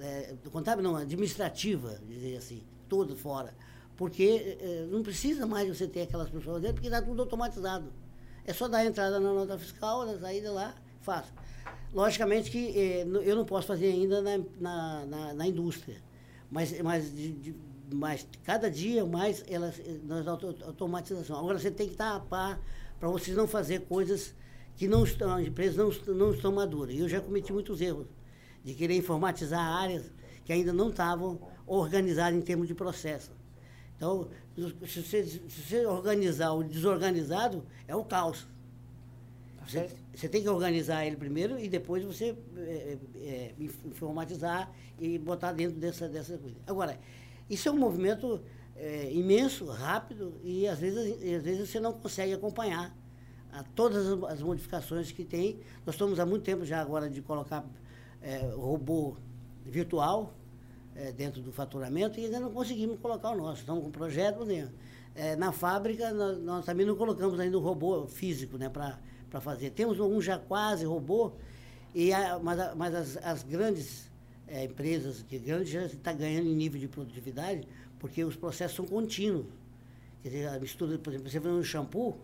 [0.00, 3.54] É, contábil não, administrativa, dizer assim, tudo fora.
[3.96, 7.92] Porque eh, não precisa mais você ter aquelas pessoas dentro, porque está tudo automatizado.
[8.44, 11.32] É só dar a entrada na nota fiscal, na saída lá, fácil.
[11.92, 15.96] Logicamente que no- eu não posso fazer ainda na, na, na, na indústria,
[16.50, 17.54] mas, mas, de, de-
[17.92, 21.38] mas cada dia mais elas, nós auto- automatização.
[21.38, 22.60] Agora você tem que estar a par
[23.04, 24.34] para vocês não fazer coisas
[24.76, 26.94] que não estão, as empresas não, não estão maduras.
[26.94, 28.06] E eu já cometi muitos erros
[28.64, 30.10] de querer informatizar áreas
[30.42, 33.30] que ainda não estavam organizadas em termos de processo.
[33.94, 38.46] Então, se você, se você organizar o desorganizado, é o caos.
[39.66, 40.02] Você, Perfeito?
[40.14, 45.52] você tem que organizar ele primeiro e depois você é, é, inf- informatizar e botar
[45.52, 46.56] dentro dessa, dessa coisa.
[46.66, 46.98] Agora,
[47.50, 48.40] isso é um movimento
[48.76, 52.94] é, imenso, rápido e às vezes, às vezes você não consegue acompanhar
[53.52, 55.60] a todas as- modificações que tem.
[55.86, 57.64] Nós estamos há muito tempo já agora de colocar
[58.20, 59.16] é, robô
[59.64, 60.34] virtual
[60.96, 63.60] é, dentro do faturamento e ainda não conseguimos colocar o nosso.
[63.60, 64.74] Estamos com projeto dentro.
[65.14, 69.70] É, na fábrica, nós, nós também não colocamos ainda o robô físico né, para fazer.
[69.70, 71.32] Temos um já quase robô,
[71.94, 74.10] e a- mas, a- mas as, as grandes
[74.48, 77.66] é, empresas, que grandes já está ganhando em nível de produtividade,
[78.04, 79.46] porque os processos são contínuos.
[80.22, 82.14] Quer dizer, a mistura, por exemplo, você vê um shampoo,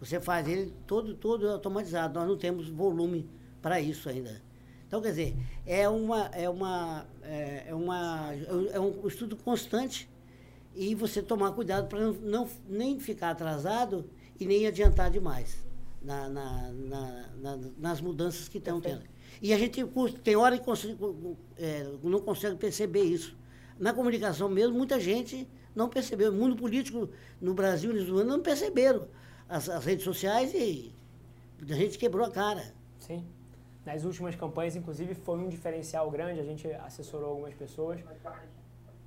[0.00, 2.18] você faz ele todo, todo automatizado.
[2.18, 3.24] Nós não temos volume
[3.62, 4.42] para isso ainda.
[4.88, 8.32] Então, quer dizer, é uma, é uma, é, é uma,
[8.72, 10.10] é um estudo constante
[10.74, 14.04] e você tomar cuidado para não, não- nem ficar atrasado
[14.40, 15.56] e nem adiantar demais
[16.02, 19.02] na, na- na- na- nas mudanças que estão tendo.
[19.40, 19.84] E a gente
[20.24, 20.96] tem hora que consegue,
[21.56, 23.36] é, não consegue perceber isso.
[23.78, 26.32] Na comunicação mesmo, muita gente não percebeu.
[26.32, 27.08] O mundo político
[27.40, 29.08] no Brasil e no não perceberam
[29.48, 30.94] as, as redes sociais e
[31.62, 32.62] a gente quebrou a cara.
[32.98, 33.24] Sim.
[33.86, 36.40] Nas últimas campanhas, inclusive, foi um diferencial grande.
[36.40, 38.00] A gente assessorou algumas pessoas.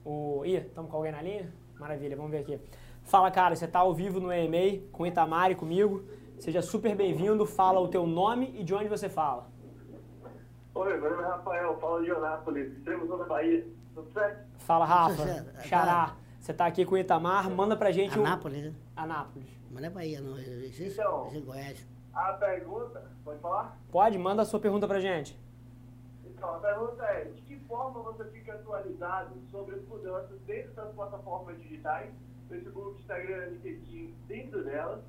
[0.04, 0.44] O...
[0.46, 1.54] Ih, estamos com alguém na linha?
[1.80, 2.60] Maravilha, vamos ver aqui.
[3.04, 6.04] Fala, cara, você está ao vivo no EMA com o Itamar e comigo.
[6.40, 7.46] Seja super bem-vindo.
[7.46, 9.48] Fala o teu nome e de onde você fala.
[10.74, 13.68] Oi, meu nome é Rafael, falo de Anápolis, extremo sul da Bahia.
[14.02, 14.46] Tudo certo?
[14.60, 15.24] Fala, Rafa.
[15.24, 15.68] Certo.
[15.68, 16.16] Xará.
[16.40, 17.50] Você está aqui com o Itamar.
[17.50, 18.22] Manda pra gente o...
[18.22, 18.74] Anápolis, né?
[18.96, 19.48] Anápolis.
[19.70, 20.38] Mas não é Bahia, não.
[20.40, 21.30] Isso, isso, Então.
[21.34, 21.88] é Goiás.
[22.14, 23.78] A pergunta, pode falar?
[23.92, 24.18] Pode?
[24.18, 25.40] Manda a sua pergunta pra gente.
[26.26, 30.92] Então, a pergunta é, de que forma você fica atualizado sobre as mudanças dentro das
[30.94, 32.12] plataformas digitais,
[32.50, 35.02] Facebook, Instagram, LinkedIn, dentro delas,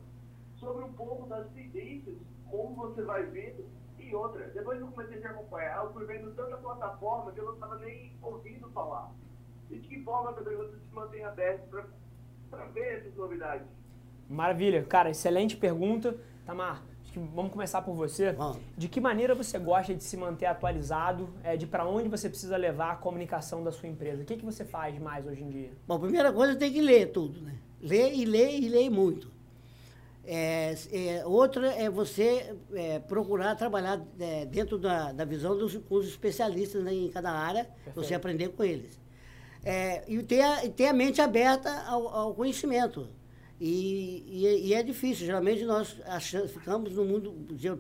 [0.57, 2.17] sobre um pouco das tendências,
[2.49, 3.65] como você vai vendo,
[3.99, 7.41] e outra, depois que eu comecei a te acompanhar, eu fui vendo tanta plataforma que
[7.41, 9.11] eu não estava nem ouvindo falar.
[9.71, 11.67] E de que forma também você se mantém aberto
[12.51, 13.67] para ver essas novidades?
[14.29, 14.83] Maravilha.
[14.85, 16.17] Cara, excelente pergunta.
[16.45, 18.33] Tamar, acho que vamos começar por você.
[18.33, 18.59] Bom.
[18.77, 22.57] De que maneira você gosta de se manter atualizado, é, de para onde você precisa
[22.57, 24.23] levar a comunicação da sua empresa?
[24.23, 25.71] O que, que você faz mais hoje em dia?
[25.87, 27.55] Bom, primeira coisa tem que ler tudo, né?
[27.81, 29.31] Ler e ler e ler muito.
[30.25, 35.97] É, é, outra é você é, procurar trabalhar é, dentro da, da visão dos, com
[35.97, 37.95] os especialistas né, em cada área, Perfeito.
[37.95, 39.01] você aprender com eles.
[39.65, 43.09] É, e, ter a, ter a mente aberta ao, ao conhecimento.
[43.61, 47.33] E, e, e é difícil, geralmente nós achamos, ficamos no mundo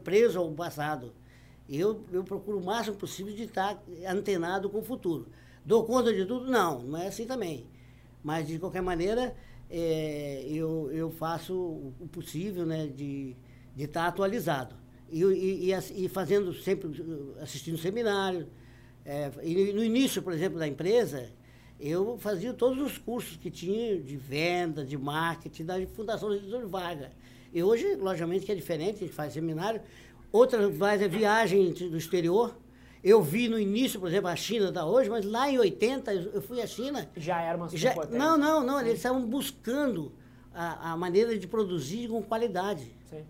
[0.02, 1.12] preso ao passado.
[1.68, 5.28] Eu, eu procuro o máximo possível de estar antenado com o futuro.
[5.64, 6.50] Dou conta de tudo?
[6.50, 7.66] Não, não é assim também.
[8.22, 9.34] Mas, de qualquer maneira,
[9.72, 13.36] é, eu, eu faço o possível né, de
[13.74, 14.74] de estar atualizado.
[15.10, 16.90] E, e, e fazendo sempre,
[17.40, 18.46] assistindo seminários.
[19.04, 21.30] É, e no início, por exemplo, da empresa,
[21.78, 27.12] eu fazia todos os cursos que tinha de venda, de marketing, da Fundação Editor Vaga.
[27.52, 29.82] E hoje, logicamente, que é diferente, a gente faz seminário.
[30.30, 32.56] Outra faz é viagem do exterior.
[33.02, 36.40] Eu vi no início, por exemplo, a China da hoje, mas lá em 80 eu
[36.40, 37.08] fui à China.
[37.16, 38.18] Já era uma superpotência.
[38.18, 40.12] não, não, não, eles estavam buscando
[40.54, 42.94] a, a maneira de produzir com qualidade.
[43.10, 43.24] Sim.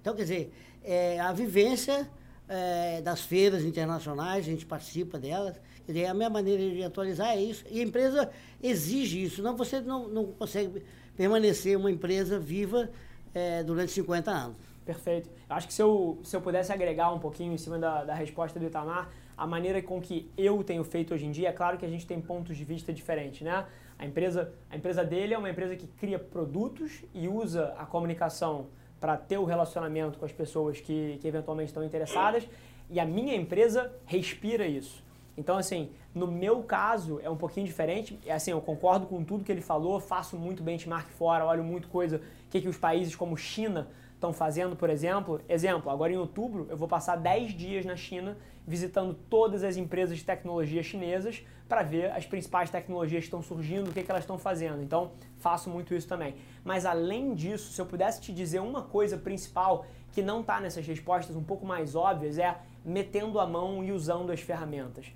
[0.00, 2.08] Então, quer dizer, é, a vivência
[2.48, 5.60] é, das feiras internacionais, a gente participa delas.
[5.84, 7.64] Quer dizer, a minha maneira de atualizar é isso.
[7.70, 8.30] E a empresa
[8.62, 10.82] exige isso, senão você não, não consegue
[11.16, 12.90] permanecer uma empresa viva
[13.34, 14.56] é, durante 50 anos.
[14.84, 15.28] Perfeito.
[15.48, 18.14] Eu acho que se eu, se eu pudesse agregar um pouquinho em cima da, da
[18.14, 21.78] resposta do Itamar, a maneira com que eu tenho feito hoje em dia, é claro
[21.78, 23.66] que a gente tem pontos de vista diferentes, né?
[23.98, 28.68] A empresa, a empresa dele é uma empresa que cria produtos e usa a comunicação
[28.98, 32.46] para ter o relacionamento com as pessoas que, que eventualmente estão interessadas,
[32.88, 35.02] e a minha empresa respira isso.
[35.36, 38.18] Então, assim, no meu caso é um pouquinho diferente.
[38.26, 41.88] É assim, eu concordo com tudo que ele falou, faço muito benchmark fora, olho muito
[41.88, 43.88] coisa, o que, que os países como China
[44.20, 45.40] estão fazendo, por exemplo.
[45.48, 50.18] Exemplo, agora em outubro eu vou passar 10 dias na China visitando todas as empresas
[50.18, 54.24] de tecnologia chinesas para ver as principais tecnologias que estão surgindo, o que, que elas
[54.24, 54.82] estão fazendo.
[54.82, 56.34] Então, faço muito isso também.
[56.62, 60.86] Mas além disso, se eu pudesse te dizer uma coisa principal que não está nessas
[60.86, 65.06] respostas um pouco mais óbvias, é metendo a mão e usando as ferramentas.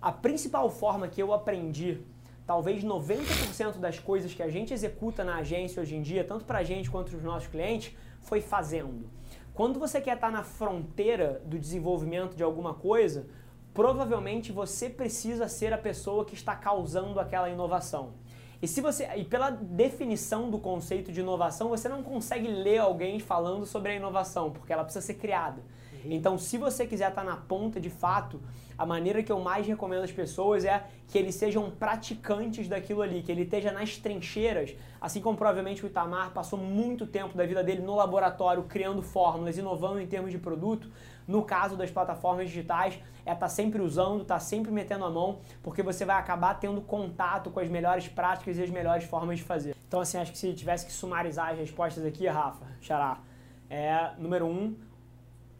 [0.00, 2.00] A principal forma que eu aprendi
[2.46, 6.58] talvez 90% das coisas que a gente executa na agência hoje em dia, tanto para
[6.58, 9.08] a gente quanto para os nossos clientes, foi fazendo.
[9.54, 13.26] Quando você quer estar na fronteira do desenvolvimento de alguma coisa,
[13.74, 18.14] provavelmente você precisa ser a pessoa que está causando aquela inovação.
[18.62, 23.18] E se você e pela definição do conceito de inovação, você não consegue ler alguém
[23.18, 25.62] falando sobre a inovação, porque ela precisa ser criada.
[26.04, 28.40] Então, se você quiser estar na ponta de fato,
[28.76, 33.22] a maneira que eu mais recomendo às pessoas é que eles sejam praticantes daquilo ali,
[33.22, 37.62] que ele esteja nas trincheiras, assim como provavelmente o Itamar passou muito tempo da vida
[37.62, 40.90] dele no laboratório criando fórmulas, inovando em termos de produto.
[41.28, 42.98] No caso das plataformas digitais,
[43.30, 47.48] é estar sempre usando, estar sempre metendo a mão, porque você vai acabar tendo contato
[47.50, 49.76] com as melhores práticas e as melhores formas de fazer.
[49.86, 53.20] Então, assim, acho que se tivesse que sumarizar as respostas aqui, Rafa, Xará,
[53.68, 54.76] é, número um,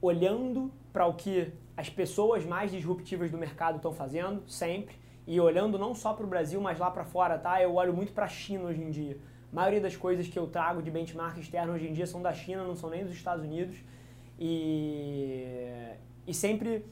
[0.02, 5.78] olhando para o que as pessoas mais disruptivas do mercado estão fazendo, sempre, e olhando
[5.78, 7.62] não só para o Brasil, mas lá para fora, tá?
[7.62, 9.16] Eu olho muito para a China hoje em dia.
[9.52, 12.33] A maioria das coisas que eu trago de benchmark externo hoje em dia são da
[12.33, 13.76] China, não são nem dos Estados Unidos.
[14.38, 15.44] E,
[16.26, 16.85] e sempre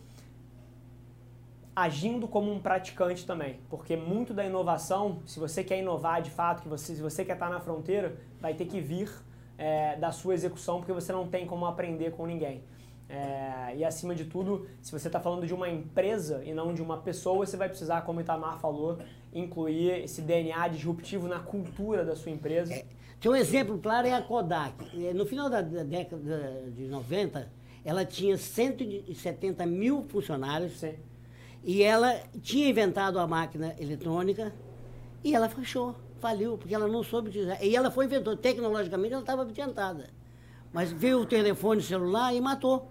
[1.82, 6.62] agindo como um praticante também, porque muito da inovação, se você quer inovar de fato,
[6.62, 9.08] que você, se você quer estar na fronteira, vai ter que vir
[9.56, 12.64] é, da sua execução, porque você não tem como aprender com ninguém.
[13.08, 16.82] É, e acima de tudo, se você está falando de uma empresa e não de
[16.82, 18.98] uma pessoa, você vai precisar, como o Itamar falou,
[19.32, 22.74] incluir esse DNA disruptivo na cultura da sua empresa.
[22.74, 22.84] É,
[23.20, 25.06] tem um exemplo claro, é a Kodak.
[25.06, 27.50] É, No final da, da década de 90,
[27.84, 30.94] ela tinha 170 mil funcionários Sim.
[31.68, 34.54] E ela tinha inventado a máquina eletrônica
[35.22, 37.62] e ela fechou, faliu, porque ela não soube utilizar.
[37.62, 40.08] E ela foi inventora, tecnologicamente ela estava adiantada.
[40.72, 42.90] Mas veio o telefone celular e matou.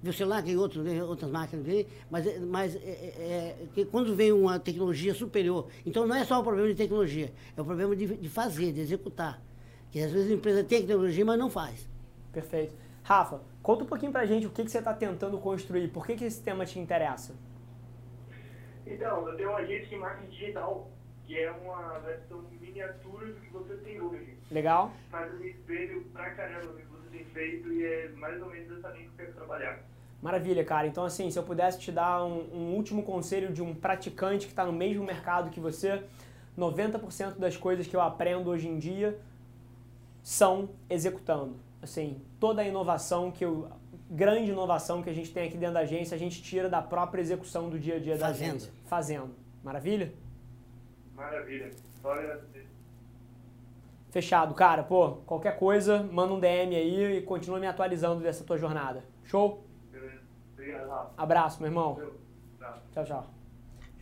[0.00, 1.66] Veio o celular, que outros, outras máquinas,
[2.08, 6.44] mas, mas é, é, é, quando vem uma tecnologia superior, então não é só o
[6.44, 9.42] problema de tecnologia, é o problema de, de fazer, de executar.
[9.90, 11.88] Que às vezes a empresa tem tecnologia, mas não faz.
[12.32, 12.72] Perfeito.
[13.02, 16.14] Rafa, conta um pouquinho pra gente o que, que você está tentando construir, por que,
[16.14, 17.34] que esse tema te interessa?
[18.86, 20.90] Então, eu tenho uma agência de marketing digital,
[21.24, 24.36] que é uma versão miniatura do que você tem hoje.
[24.50, 24.92] Legal?
[25.10, 28.50] Mas eu me espelho pra caramba do que você tem feito e é mais ou
[28.50, 29.80] menos essa linha que eu quero trabalhar.
[30.20, 30.86] Maravilha, cara.
[30.86, 34.52] Então, assim, se eu pudesse te dar um, um último conselho de um praticante que
[34.52, 36.04] está no mesmo mercado que você,
[36.56, 39.18] 90% das coisas que eu aprendo hoje em dia
[40.22, 41.56] são executando.
[41.82, 43.68] Assim, toda a inovação que eu,
[44.14, 47.20] grande inovação que a gente tem aqui dentro da agência, a gente tira da própria
[47.20, 48.48] execução do dia a dia da Fazendo.
[48.50, 48.72] agência.
[48.84, 49.30] Fazendo.
[49.64, 50.12] Maravilha?
[51.14, 51.70] Maravilha.
[52.04, 52.66] Agradecer.
[54.10, 54.82] Fechado, cara.
[54.82, 59.04] Pô, qualquer coisa, manda um DM aí e continua me atualizando dessa tua jornada.
[59.24, 59.64] Show?
[59.90, 60.20] Beleza.
[60.52, 61.10] Obrigado, Rafa.
[61.16, 61.94] Abraço, meu irmão.
[61.94, 62.14] Valeu.
[62.58, 62.74] Tchau.
[62.92, 63.26] Tchau, tchau.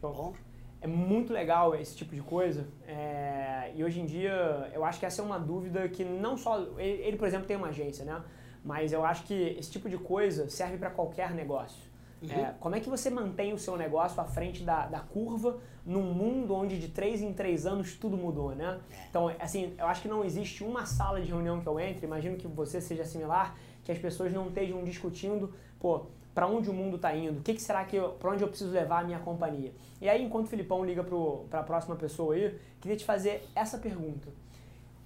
[0.00, 0.12] Show.
[0.12, 0.34] Bom,
[0.82, 2.66] É muito legal esse tipo de coisa.
[2.88, 6.58] é, e hoje em dia, eu acho que essa é uma dúvida que não só.
[6.78, 8.20] Ele, ele, por exemplo, tem uma agência, né?
[8.64, 11.90] Mas eu acho que esse tipo de coisa serve para qualquer negócio.
[12.28, 16.12] É, como é que você mantém o seu negócio à frente da, da curva num
[16.12, 18.78] mundo onde de três em três anos tudo mudou, né?
[19.08, 22.36] Então, assim, eu acho que não existe uma sala de reunião que eu entre, imagino
[22.36, 26.96] que você seja similar, que as pessoas não estejam discutindo, pô, para onde o mundo
[26.96, 29.72] está indo, o que, que será que para onde eu preciso levar a minha companhia.
[30.00, 33.78] E aí, enquanto o Filipão liga para a próxima pessoa aí, queria te fazer essa
[33.78, 34.28] pergunta.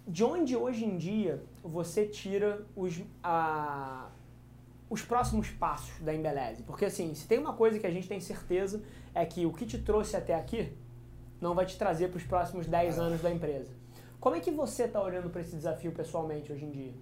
[0.06, 4.10] De onde hoje em dia você tira os, a,
[4.90, 6.62] os próximos passos da Embeleze?
[6.62, 8.82] Porque assim, se tem uma coisa que a gente tem certeza
[9.14, 10.72] é que o que te trouxe até aqui
[11.40, 13.70] não vai te trazer para os próximos 10 anos da empresa.
[14.20, 16.94] Como é que você está olhando para esse desafio pessoalmente hoje em dia?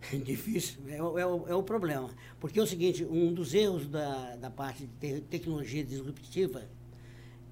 [0.24, 2.10] difícil, é, o- é o, é o problema.
[2.38, 6.62] Porque é o seguinte, um dos erros da, da parte de te- tecnologia disruptiva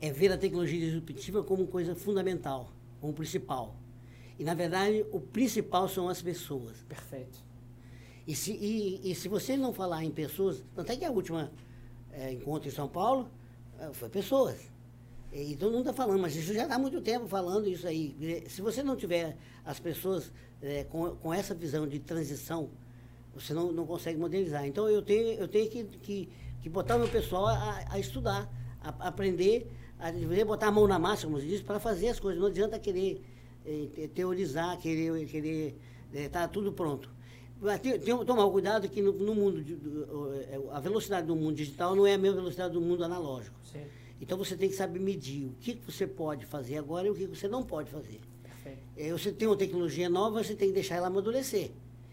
[0.00, 3.74] é ver a tecnologia disruptiva como coisa fundamental, como principal.
[4.38, 6.76] E, na verdade, o principal são as pessoas.
[6.88, 7.38] Perfeito.
[8.26, 11.50] E se, e, e se você não falar em pessoas, tanto é que a última
[12.12, 13.28] eh, encontro em São Paulo
[13.80, 14.56] eh, foi pessoas.
[15.32, 18.44] E todo mundo está falando, mas isso já está há muito tempo falando isso aí.
[18.48, 22.70] Se você não tiver as pessoas eh, com, com essa visão de transição,
[23.34, 24.66] você não, não consegue modernizar.
[24.66, 26.28] Então eu tenho, eu tenho que, que,
[26.60, 28.48] que botar o meu pessoal a, a estudar,
[28.80, 32.08] a, a aprender, a deveria botar a mão na massa, como se diz, para fazer
[32.08, 32.40] as coisas.
[32.40, 33.22] Não adianta querer
[34.14, 35.76] teorizar, querer querer
[36.12, 37.10] estar tudo pronto.
[37.60, 41.34] Mas tem, tem, tomar cuidado que no, no mundo, de- do- eh, a velocidade do
[41.34, 43.56] mundo digital não é a mesma velocidade do mundo analógico.
[43.64, 43.82] Sim.
[44.20, 47.14] Então você tem que saber medir o que que você pode fazer agora e o
[47.14, 48.20] que que você não pode fazer.
[48.96, 51.70] Eh, Você tem uma tecnologia nova, você tem que deixar ela amadurecer.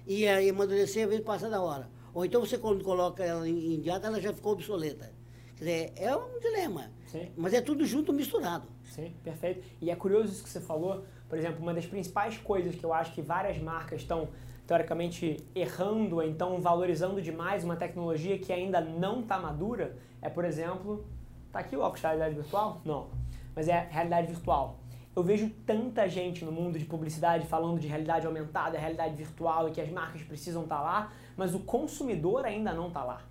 [0.07, 1.89] E aí amadurecer, às vezes, passa da hora.
[2.13, 5.11] Ou então você, quando coloca ela em em dieta, ela já ficou obsoleta.
[5.57, 6.91] Quer dizer, é um dilema.
[7.15, 7.31] Sim.
[7.37, 8.67] Mas é tudo junto, misturado.
[8.83, 9.65] Sim, perfeito.
[9.81, 11.05] E é curioso isso que você falou.
[11.29, 14.27] Por exemplo, uma das principais coisas que eu acho que várias marcas estão,
[14.67, 20.43] teoricamente, errando, ou então valorizando demais uma tecnologia que ainda não está madura, é, por
[20.43, 21.05] exemplo,
[21.51, 22.81] tá aqui o óculos de realidade virtual?
[22.83, 23.07] Não.
[23.55, 24.79] Mas é realidade virtual.
[25.15, 29.71] Eu vejo tanta gente no mundo de publicidade falando de realidade aumentada, realidade virtual e
[29.71, 33.21] que as marcas precisam estar lá, mas o consumidor ainda não está lá.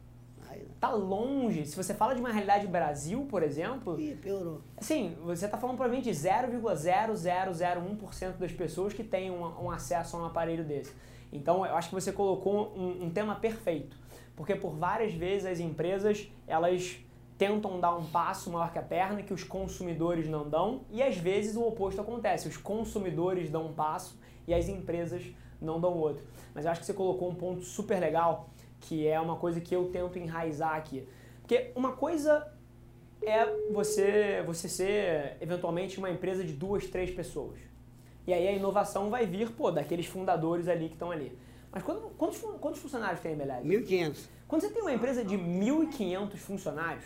[0.55, 1.67] Aí, Tá longe.
[1.67, 4.61] Se você fala de uma realidade Brasil, por exemplo, Ih, piorou.
[4.77, 10.21] Assim, você está falando provavelmente de 0,0001% das pessoas que têm um, um acesso a
[10.21, 10.93] um aparelho desse.
[11.33, 13.97] Então, eu acho que você colocou um, um tema perfeito.
[14.37, 16.97] Porque por várias vezes as empresas, elas
[17.37, 21.17] tentam dar um passo maior que a perna que os consumidores não dão e às
[21.17, 22.49] vezes o oposto acontece.
[22.49, 25.25] Os consumidores dão um passo e as empresas
[25.61, 26.25] não dão outro.
[26.55, 28.51] Mas eu acho que você colocou um ponto super legal
[28.85, 31.07] que é uma coisa que eu tento enraizar aqui.
[31.41, 32.47] Porque uma coisa
[33.23, 37.59] é você, você ser eventualmente uma empresa de duas, três pessoas.
[38.27, 41.37] E aí a inovação vai vir, pô, daqueles fundadores ali que estão ali.
[41.73, 43.67] Mas quando- quantos, quantos funcionários tem a Embeleze?
[43.69, 44.29] 1.500.
[44.49, 47.05] Quando você tem uma empresa de 1.500 funcionários,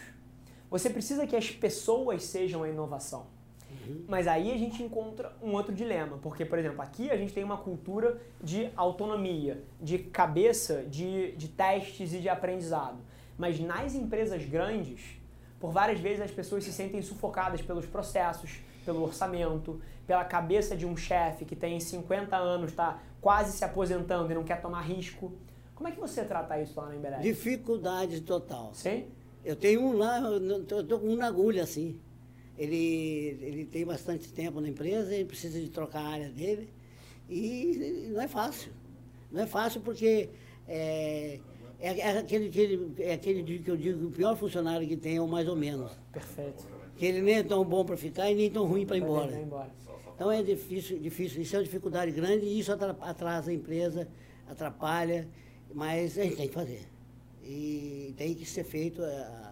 [0.70, 3.26] você precisa que as pessoas sejam a inovação.
[4.08, 7.44] Mas aí a gente encontra um outro dilema, porque, por exemplo, aqui a gente tem
[7.44, 12.98] uma cultura de autonomia, de cabeça, de, de testes e de aprendizado.
[13.36, 15.00] Mas nas empresas grandes,
[15.60, 20.86] por várias vezes as pessoas se sentem sufocadas pelos processos, pelo orçamento, pela cabeça de
[20.86, 25.32] um chefe que tem 50 anos, está quase se aposentando e não quer tomar risco.
[25.74, 27.22] Como é que você trata isso lá na Embeleze?
[27.22, 28.70] Dificuldade total.
[28.74, 29.06] Sim?
[29.44, 32.00] Eu tenho um lá, eu tô com um na agulha, assim.
[32.58, 36.68] Ele, ele tem bastante tempo na empresa, ele precisa de trocar a área dele.
[37.30, 38.72] E não é fácil.
[39.30, 40.28] Não é fácil porque
[40.66, 41.38] é,
[41.78, 45.16] é, é aquele, aquele, é aquele que eu digo que o pior funcionário que tem
[45.16, 45.92] é o mais ou menos.
[46.12, 46.66] Perfeito.
[46.96, 49.30] Que ele nem é tão bom para ficar e nem tão ruim para ir embora.
[50.16, 54.08] Então é difícil, difícil, isso é uma dificuldade grande e isso atra- atrasa a empresa,
[54.48, 55.28] atrapalha,
[55.72, 56.80] mas a gente tem que fazer.
[57.44, 59.00] E tem que ser feito.
[59.00, 59.47] a-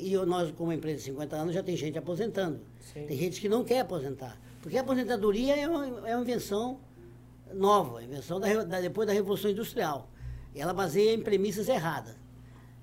[0.00, 2.60] e nós, como empresa de 50 anos, já tem gente aposentando.
[2.92, 3.06] Sim.
[3.06, 4.38] Tem gente que não quer aposentar.
[4.62, 6.80] Porque a aposentadoria é uma, é uma invenção
[7.52, 10.08] nova, invenção da, da- depois da Revolução Industrial.
[10.54, 12.14] E ela baseia em premissas erradas.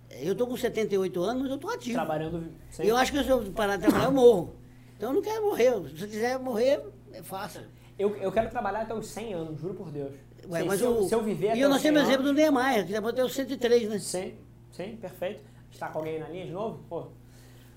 [0.10, 1.94] Eu estou com 78 anos, mas eu estou ativo.
[1.94, 2.50] Trabalhando
[2.84, 4.56] E eu acho que se eu parar de trabalhar, eu morro.
[4.96, 5.72] Então eu não quero morrer.
[5.96, 6.82] Se eu quiser morrer,
[7.14, 7.62] é fácil.
[8.00, 10.14] Eu, eu quero trabalhar até os 100 anos, juro por Deus.
[10.50, 12.08] Ué, mas se eu, o- se eu viver até E eu os nós 100 temos
[12.08, 14.00] exemplo do Neymar, que já até os 103, né?
[14.00, 14.34] Sim,
[14.72, 15.44] sim, perfeito.
[15.78, 16.80] Está com alguém na linha de novo?
[16.90, 17.06] Pô.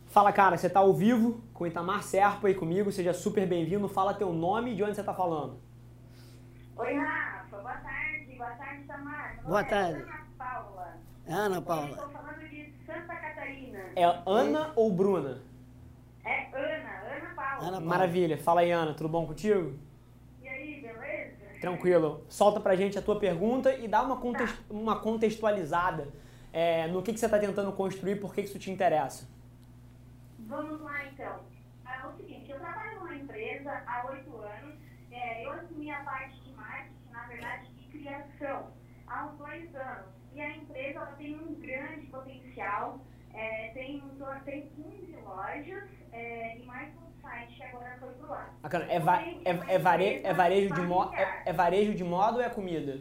[0.06, 3.86] Fala, cara, você tá ao vivo com o Itamar Serpa aí comigo, seja super bem-vindo.
[3.90, 5.58] Fala teu nome e de onde você tá falando.
[6.78, 7.58] Oi, Rafa.
[7.58, 8.34] Boa tarde.
[8.38, 9.34] Boa tarde, Tamar.
[9.34, 10.00] Meu Boa nome tarde.
[10.00, 10.96] Ana Paula.
[11.28, 11.90] Ana Eu Paula.
[11.90, 13.78] estou falando de Santa Catarina.
[13.94, 15.42] É Ana ou Bruna?
[16.24, 17.16] É Ana.
[17.16, 17.58] Ana Paula.
[17.60, 17.80] Ana Paula.
[17.82, 18.38] Maravilha.
[18.38, 19.74] Fala aí, Ana, tudo bom contigo?
[20.40, 21.60] E aí, beleza?
[21.60, 22.24] Tranquilo.
[22.30, 26.08] Solta pra gente a tua pergunta e dá uma, context- uma contextualizada
[26.52, 29.28] é, no que, que você tá tentando construir, por que, que isso te interessa.
[30.40, 31.40] Vamos lá, então.
[31.86, 34.74] É o seguinte, eu trabalho numa empresa há oito anos.
[35.10, 38.68] É, eu assumi a parte de marketing, na verdade, de criação,
[39.06, 40.06] há uns dois anos.
[40.32, 43.00] E a empresa ela tem um grande potencial.
[43.32, 44.02] É, tem,
[44.44, 48.54] tem 15 lojas é, e mais um site que agora foi pro ar.
[48.60, 48.84] Bacana.
[48.90, 52.42] É, va- é, é, vare- é varejo de mo- é, é varejo de moda ou
[52.42, 53.00] é comida?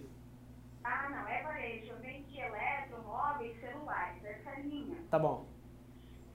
[0.84, 1.88] Ah, não, é varejo.
[1.93, 4.97] Eu vendo de eletromóveis, celulares, essa linha.
[5.10, 5.47] Tá bom.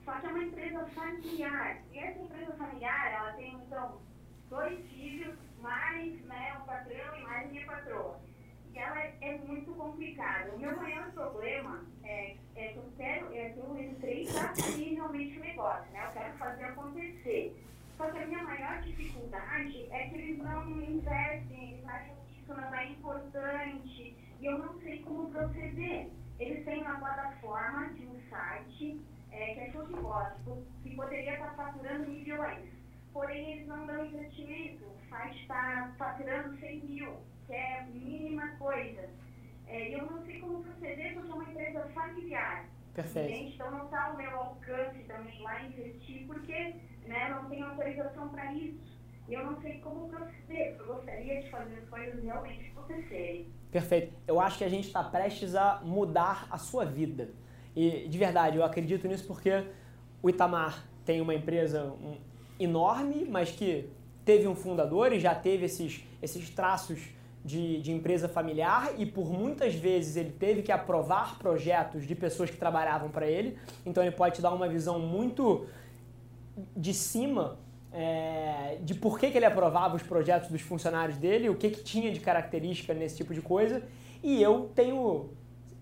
[0.03, 1.81] Só que é uma empresa familiar.
[1.93, 4.01] E essa empresa familiar, ela tem, então,
[4.49, 8.19] dois filhos, mais né, um patrão e mais minha patroa.
[8.73, 10.53] E ela é, é muito complicada.
[10.53, 14.95] O meu maior problema é, é que eu quero, é que eu entrei para abrir
[14.95, 16.05] realmente o negócio, né?
[16.05, 17.55] Eu quero fazer acontecer.
[17.97, 22.53] Só que a minha maior dificuldade é que eles não investem, eles acham que isso
[22.53, 24.17] não é importante.
[24.41, 26.09] E eu não sei como proceder.
[26.39, 30.95] Eles têm uma plataforma de um site é, que é show de bola, tipo, que
[30.95, 32.69] poderia estar faturando milhões.
[33.13, 34.85] Porém, eles não dão investimento.
[34.85, 37.17] O site está faturando 100 mil,
[37.47, 39.09] que é a mínima coisa.
[39.67, 42.65] É, E eu não sei como proceder porque é uma empresa familiar.
[42.93, 43.29] Perfeito.
[43.29, 46.75] Gente, então não está ao meu alcance também lá investir, porque
[47.05, 48.94] né, eu não tenho autorização para isso.
[49.27, 50.75] E eu não sei como proceder.
[50.79, 53.47] Eu gostaria de fazer as coisas realmente acontecerem.
[53.71, 54.13] Perfeito.
[54.27, 57.29] Eu acho que a gente está prestes a mudar a sua vida.
[57.75, 59.65] E de verdade, eu acredito nisso porque
[60.21, 61.93] o Itamar tem uma empresa
[62.59, 63.89] enorme, mas que
[64.23, 67.09] teve um fundador e já teve esses, esses traços
[67.43, 72.49] de, de empresa familiar e por muitas vezes ele teve que aprovar projetos de pessoas
[72.49, 73.57] que trabalhavam para ele.
[73.85, 75.67] Então ele pode te dar uma visão muito
[76.75, 77.59] de cima
[77.95, 81.81] é, de por que, que ele aprovava os projetos dos funcionários dele, o que, que
[81.81, 83.81] tinha de característica nesse tipo de coisa.
[84.21, 85.29] E eu tenho,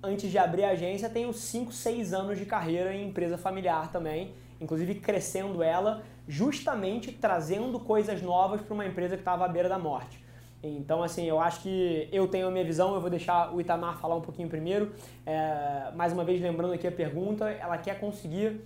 [0.01, 4.32] antes de abrir a agência, tenho 5, 6 anos de carreira em empresa familiar também,
[4.61, 9.80] inclusive crescendo ela, justamente trazendo coisas novas para uma empresa que estava à beira da
[9.80, 10.24] morte.
[10.61, 13.99] Então, assim, eu acho que eu tenho a minha visão, eu vou deixar o Itamar
[13.99, 14.93] falar um pouquinho primeiro.
[15.26, 18.61] É, mais uma vez, lembrando aqui a pergunta, ela quer conseguir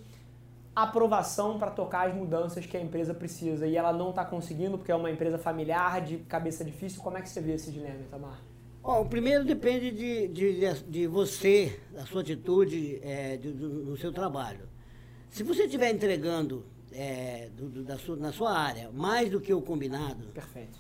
[0.84, 4.92] aprovação para tocar as mudanças que a empresa precisa e ela não está conseguindo porque
[4.92, 7.02] é uma empresa familiar, de cabeça difícil.
[7.02, 8.40] Como é que você vê esse dilema, Itamar?
[8.84, 14.14] Bom, primeiro depende de, de, de você, da sua atitude, é, do, do- no seu
[14.14, 14.70] trabalho.
[15.30, 19.54] Se você estiver entregando é, do- do- da sua, na sua área mais do que
[19.54, 20.80] o combinado, Perfeito.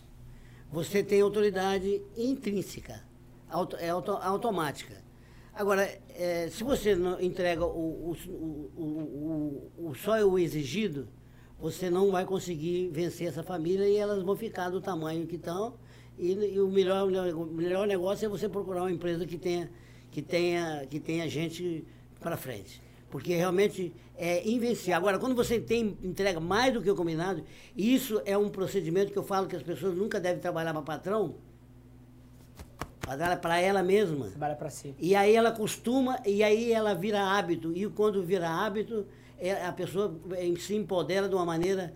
[0.71, 3.01] você tem autoridade intrínseca,
[3.49, 4.95] auto- é auto- automática.
[5.57, 11.07] Agora, é, se você não entrega o, o, o, o, só o exigido,
[11.59, 15.73] você não vai conseguir vencer essa família e elas vão ficar do tamanho que estão.
[16.15, 19.67] E, e o, melhor, o melhor negócio é você procurar uma empresa que tenha,
[20.11, 21.83] que tenha, que tenha gente
[22.19, 22.79] para frente.
[23.09, 24.95] Porque realmente é invencível.
[24.95, 27.43] Agora, quando você tem, entrega mais do que o combinado,
[27.75, 31.33] isso é um procedimento que eu falo que as pessoas nunca devem trabalhar para patrão,
[33.41, 34.27] para ela mesma.
[34.27, 34.93] Trabalha para si.
[34.99, 37.71] E aí ela costuma, e aí ela vira hábito.
[37.75, 39.05] E quando vira hábito,
[39.39, 41.93] é- a pessoa eh, se empodera de uma maneira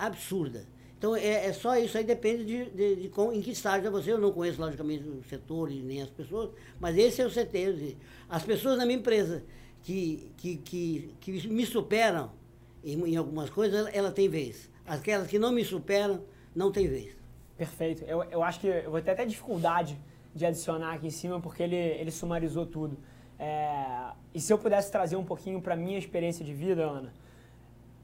[0.00, 0.66] absurda.
[0.96, 4.12] Então é, é só isso aí, depende de, de, de em que estágio é você.
[4.12, 6.50] Eu não conheço, logicamente, o setor e nem as pessoas,
[6.80, 7.74] mas esse é o setor.
[8.28, 9.44] As pessoas na minha empresa
[9.82, 12.30] que, que, que, que me superam
[12.82, 14.70] em, em algumas coisas, ela, ela tem vez.
[14.86, 16.22] Aquelas que não me superam,
[16.54, 17.14] não tem vez.
[17.56, 18.02] Perfeito.
[18.04, 19.98] Eu, eu acho que eu vou ter até dificuldade
[20.34, 22.98] de adicionar aqui em cima porque ele, ele sumarizou tudo.
[23.38, 27.12] É, e se eu pudesse trazer um pouquinho para minha experiência de vida, Ana,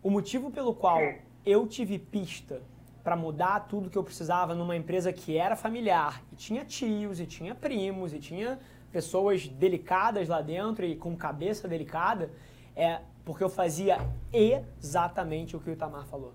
[0.03, 1.01] o motivo pelo qual
[1.45, 2.63] eu tive pista
[3.03, 7.27] para mudar tudo que eu precisava numa empresa que era familiar e tinha tios e
[7.27, 8.59] tinha primos e tinha
[8.93, 12.31] pessoas delicadas lá dentro e com cabeça delicada
[12.77, 13.99] é porque eu fazia
[14.33, 16.33] exatamente o que o Itamar falou.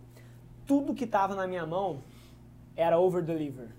[0.66, 2.02] Tudo que estava na minha mão
[2.76, 3.70] era over-deliver.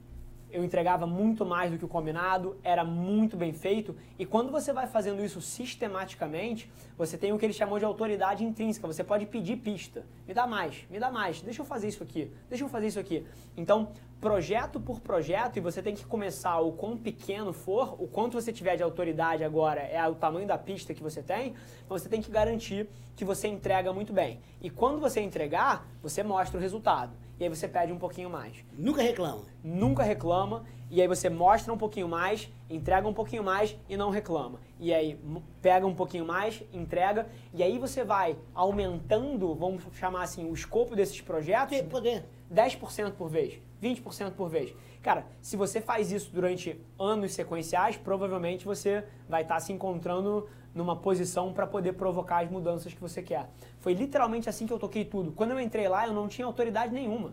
[0.50, 3.96] Eu entregava muito mais do que o combinado, era muito bem feito.
[4.18, 8.44] E quando você vai fazendo isso sistematicamente, você tem o que ele chamou de autoridade
[8.44, 8.86] intrínseca.
[8.86, 10.04] Você pode pedir pista.
[10.26, 12.98] Me dá mais, me dá mais, deixa eu fazer isso aqui, deixa eu fazer isso
[12.98, 13.26] aqui.
[13.56, 18.40] Então, projeto por projeto, e você tem que começar o quão pequeno for, o quanto
[18.40, 22.08] você tiver de autoridade agora é o tamanho da pista que você tem, então você
[22.08, 24.40] tem que garantir que você entrega muito bem.
[24.60, 27.12] E quando você entregar, você mostra o resultado.
[27.38, 28.64] E aí você pede um pouquinho mais.
[28.72, 29.44] Nunca reclama.
[29.62, 34.10] Nunca reclama, e aí você mostra um pouquinho mais, entrega um pouquinho mais e não
[34.10, 34.60] reclama.
[34.78, 35.20] E aí
[35.60, 40.96] pega um pouquinho mais, entrega, e aí você vai aumentando, vamos chamar assim, o escopo
[40.96, 41.76] desses projetos.
[41.76, 42.24] Tem poder.
[42.52, 44.72] 10% por vez, 20% por vez.
[45.02, 50.94] Cara, se você faz isso durante anos sequenciais, provavelmente você vai estar se encontrando numa
[50.94, 53.48] posição para poder provocar as mudanças que você quer.
[53.80, 55.32] Foi literalmente assim que eu toquei tudo.
[55.32, 57.32] Quando eu entrei lá, eu não tinha autoridade nenhuma.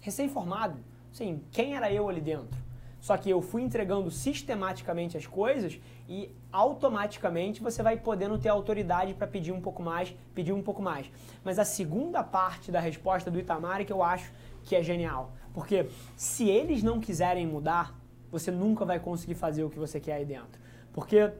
[0.00, 0.78] Recém-formado.
[1.12, 2.56] Sim, quem era eu ali dentro?
[3.00, 9.14] Só que eu fui entregando sistematicamente as coisas e automaticamente você vai podendo ter autoridade
[9.14, 11.10] para pedir um pouco mais, pedir um pouco mais.
[11.44, 14.32] Mas a segunda parte da resposta do Itamar é que eu acho
[14.64, 15.32] que é genial.
[15.52, 17.98] Porque se eles não quiserem mudar,
[18.30, 20.60] você nunca vai conseguir fazer o que você quer aí dentro.
[20.92, 21.32] Porque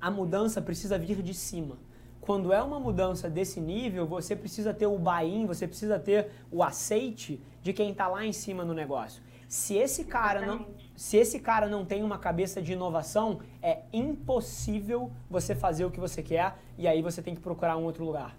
[0.00, 1.78] a mudança precisa vir de cima.
[2.20, 6.62] Quando é uma mudança desse nível, você precisa ter o buy-in, você precisa ter o
[6.62, 9.22] aceite de quem está lá em cima no negócio.
[9.48, 15.10] Se esse cara não, se esse cara não tem uma cabeça de inovação, é impossível
[15.30, 18.36] você fazer o que você quer e aí você tem que procurar um outro lugar.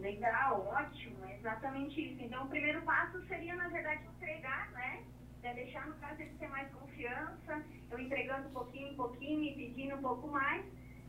[0.00, 2.20] Legal, ótimo, é exatamente isso.
[2.20, 5.04] Então o primeiro passo seria, na verdade, entregar, né?
[5.44, 7.62] É deixar no caso ele ter mais confiança,
[7.96, 10.64] eu entregando um pouquinho em pouquinho e pedindo um pouco mais.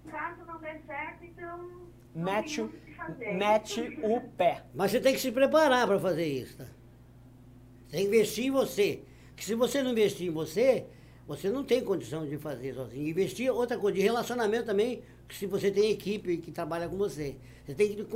[0.09, 1.87] Caso não der certo, então.
[2.15, 2.67] Mete,
[3.35, 4.63] mete o pé.
[4.73, 6.65] Mas você tem que se preparar para fazer isso, tá?
[7.89, 9.03] Tem que investir em você.
[9.35, 10.87] Que se você não investir em você,
[11.27, 13.07] você não tem condição de fazer sozinho.
[13.07, 17.35] Investir outra coisa, de relacionamento também, se você tem equipe que trabalha com você.
[17.65, 18.07] Você tem que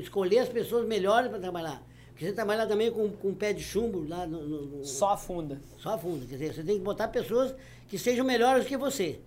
[0.00, 1.84] escolher as pessoas melhores para trabalhar.
[2.10, 5.60] Porque você trabalha também com, com pé de chumbo lá no, no, no, Só afunda.
[5.78, 6.24] Só afunda.
[6.26, 7.54] Quer dizer, você tem que botar pessoas
[7.90, 9.20] que sejam melhores que você.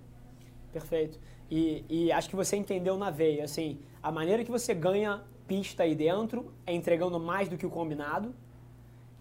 [0.72, 1.20] Perfeito.
[1.52, 5.84] E, e acho que você entendeu na veia, assim, a maneira que você ganha pista
[5.84, 8.34] aí dentro é entregando mais do que o combinado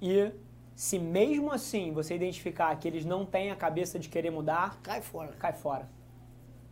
[0.01, 0.30] e
[0.76, 5.03] se mesmo assim você identificar que eles não têm a cabeça de querer mudar, cai
[5.03, 5.32] fora.
[5.32, 5.88] Cai fora.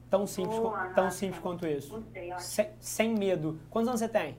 [0.09, 2.03] Tão simples, Boa, tão simples quanto isso.
[2.39, 3.61] sem, sem medo.
[3.69, 4.37] Quantos anos você tem?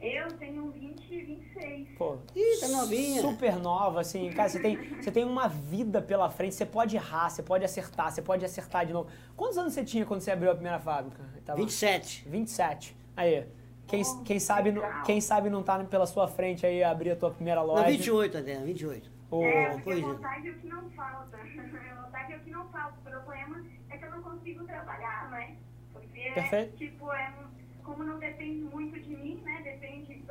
[0.00, 1.88] Eu tenho 20, 26.
[1.98, 3.20] Pô, Ih, tá novinha.
[3.20, 4.30] Super nova, assim.
[4.30, 8.10] Cara, você tem, você tem uma vida pela frente, você pode errar, você pode acertar,
[8.10, 9.10] você pode acertar de novo.
[9.36, 11.22] Quantos anos você tinha quando você abriu a primeira fábrica?
[11.44, 11.58] Tava...
[11.58, 12.26] 27.
[12.28, 12.96] 27.
[13.16, 13.46] Aí.
[13.86, 14.72] Quem, quem, sabe,
[15.04, 17.82] quem sabe não tá pela sua frente aí abrir a tua primeira loja.
[17.82, 19.10] Não, 28 até, 28.
[19.32, 20.06] Oh, é, porque coisa.
[20.06, 21.36] vontade é o que não falta.
[22.04, 22.94] vontade é o que não falta.
[23.00, 25.56] O problema é que eu não consigo trabalhar, né?
[25.92, 26.76] Porque, Perfeito.
[26.76, 27.34] tipo, é,
[27.82, 28.89] como não depende muito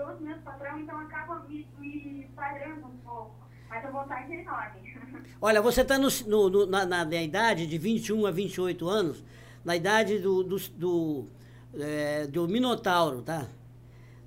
[0.09, 3.35] 12 meus patrão, então acaba me, me parando um pouco.
[3.69, 4.97] Mas a vontade é enorme.
[5.39, 6.07] Olha, você está na,
[6.85, 9.23] na, na, idade de 21 a 28 anos,
[9.63, 11.27] na idade do, do, do,
[11.75, 13.47] é, do Minotauro, tá?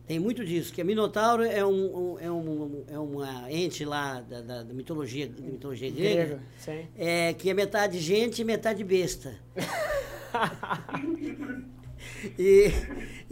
[0.06, 4.20] Tem muito disso, que a Minotauro é, um, um é, um, é uma ente lá
[4.20, 6.86] da, da, da mitologia, da mitologia hum, grega, Sim.
[6.96, 9.34] é, que é metade gente e metade besta.
[12.38, 12.70] e,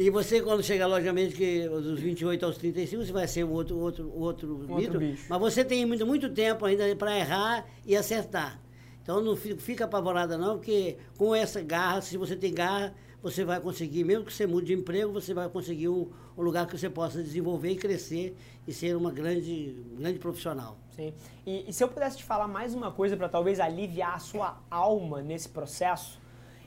[0.00, 3.78] e você, quando chega, logicamente, que dos 28 aos 35, você vai ser um outro,
[3.78, 5.26] outro, outro, outro mito, bicho.
[5.28, 8.58] mas você tem muito, muito tempo ainda para errar e acertar.
[9.02, 13.60] Então não fica apavorada não, porque com essa garra, se você tem garra, você vai
[13.60, 16.88] conseguir, mesmo que você mude de emprego, você vai conseguir um, um lugar que você
[16.88, 18.34] possa desenvolver e crescer
[18.66, 20.78] e ser uma grande, grande profissional.
[20.96, 21.12] Sim.
[21.46, 24.62] E, e se eu pudesse te falar mais uma coisa para talvez aliviar a sua
[24.70, 26.18] alma nesse processo,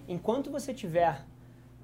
[0.08, 1.26] enquanto você estiver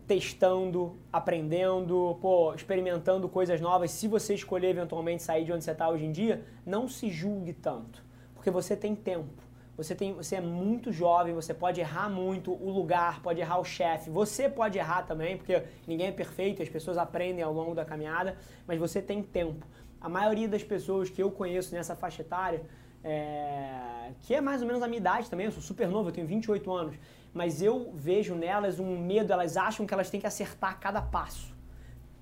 [0.10, 5.88] testando, aprendendo, pô, experimentando coisas novas, se você escolher eventualmente sair de onde você está
[5.88, 8.04] hoje em dia, não se julgue tanto,
[8.34, 9.44] porque você tem tempo.
[9.78, 13.64] Você, tem, você é muito jovem, você pode errar muito o lugar, pode errar o
[13.64, 14.10] chefe.
[14.10, 18.36] Você pode errar também, porque ninguém é perfeito, as pessoas aprendem ao longo da caminhada,
[18.66, 19.66] mas você tem tempo.
[20.02, 22.64] A maioria das pessoas que eu conheço nessa faixa etária,
[23.04, 26.14] é, que é mais ou menos a minha idade também, eu sou super novo, eu
[26.14, 26.96] tenho 28 anos,
[27.34, 31.58] mas eu vejo nelas um medo, elas acham que elas têm que acertar cada passo.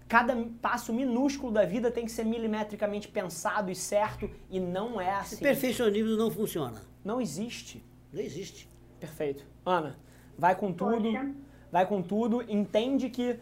[0.08, 5.12] Cada passo minúsculo da vida tem que ser milimetricamente pensado e certo, e não é
[5.12, 5.36] assim.
[5.36, 6.82] Esse perfeccionismo não funciona.
[7.04, 7.84] Não existe.
[8.12, 8.70] Não existe.
[9.00, 9.46] Perfeito.
[9.66, 9.98] Ana,
[10.38, 11.04] vai com tudo.
[11.04, 11.32] Poxa.
[11.72, 12.42] Vai com tudo.
[12.50, 13.38] Entende que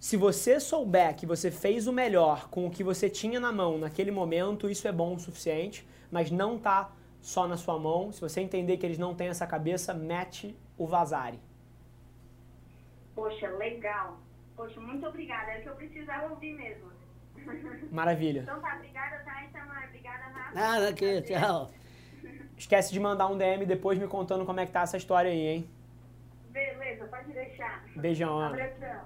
[0.00, 3.78] se você souber que você fez o melhor com o que você tinha na mão
[3.78, 6.90] naquele momento, isso é bom o suficiente, mas não tá
[7.20, 8.10] só na sua mão.
[8.10, 11.38] Se você entender que eles não têm essa cabeça, mete o vazare.
[13.14, 14.16] Poxa, legal.
[14.56, 15.50] Poxa, muito obrigada.
[15.52, 16.90] É o que eu precisava ouvir mesmo.
[17.92, 18.40] Maravilha.
[18.40, 19.44] Então tá, obrigada, tá?
[19.44, 20.54] Itamar, obrigada, Rafa.
[20.54, 21.38] Nada aqui, Prazer.
[21.38, 21.70] tchau.
[22.56, 25.46] Esquece de mandar um DM depois me contando como é que tá essa história aí,
[25.48, 25.70] hein?
[26.48, 27.84] Beleza, pode deixar.
[27.94, 28.48] Beijão, Ana.
[28.48, 29.04] Abração.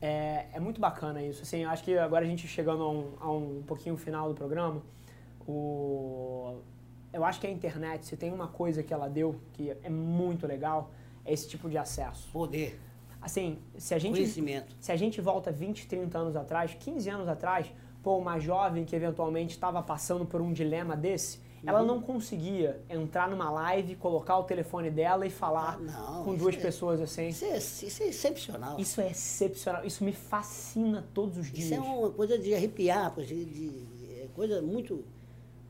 [0.00, 1.42] É, é muito bacana isso.
[1.42, 4.82] Assim, acho que agora a gente chegando a um, a um pouquinho final do programa,
[5.46, 6.62] o,
[7.12, 10.46] eu acho que a internet, se tem uma coisa que ela deu que é muito
[10.46, 10.90] legal,
[11.24, 12.28] é esse tipo de acesso.
[12.32, 12.78] Poder,
[13.22, 14.74] Assim, se a gente, conhecimento.
[14.80, 17.66] se a gente volta 20, 30 anos atrás, 15 anos atrás,
[18.02, 23.28] pô, uma jovem que eventualmente estava passando por um dilema desse, ela não conseguia entrar
[23.28, 27.28] numa live, colocar o telefone dela e falar Ah, não, com duas é- pessoas assim.
[27.28, 28.80] Isso é, isso é excepcional.
[28.80, 31.66] Isso é excepcional, isso me fascina todos os dias.
[31.66, 33.84] Isso é uma coisa de arrepiar, de, de-
[34.22, 35.04] é coisa muito,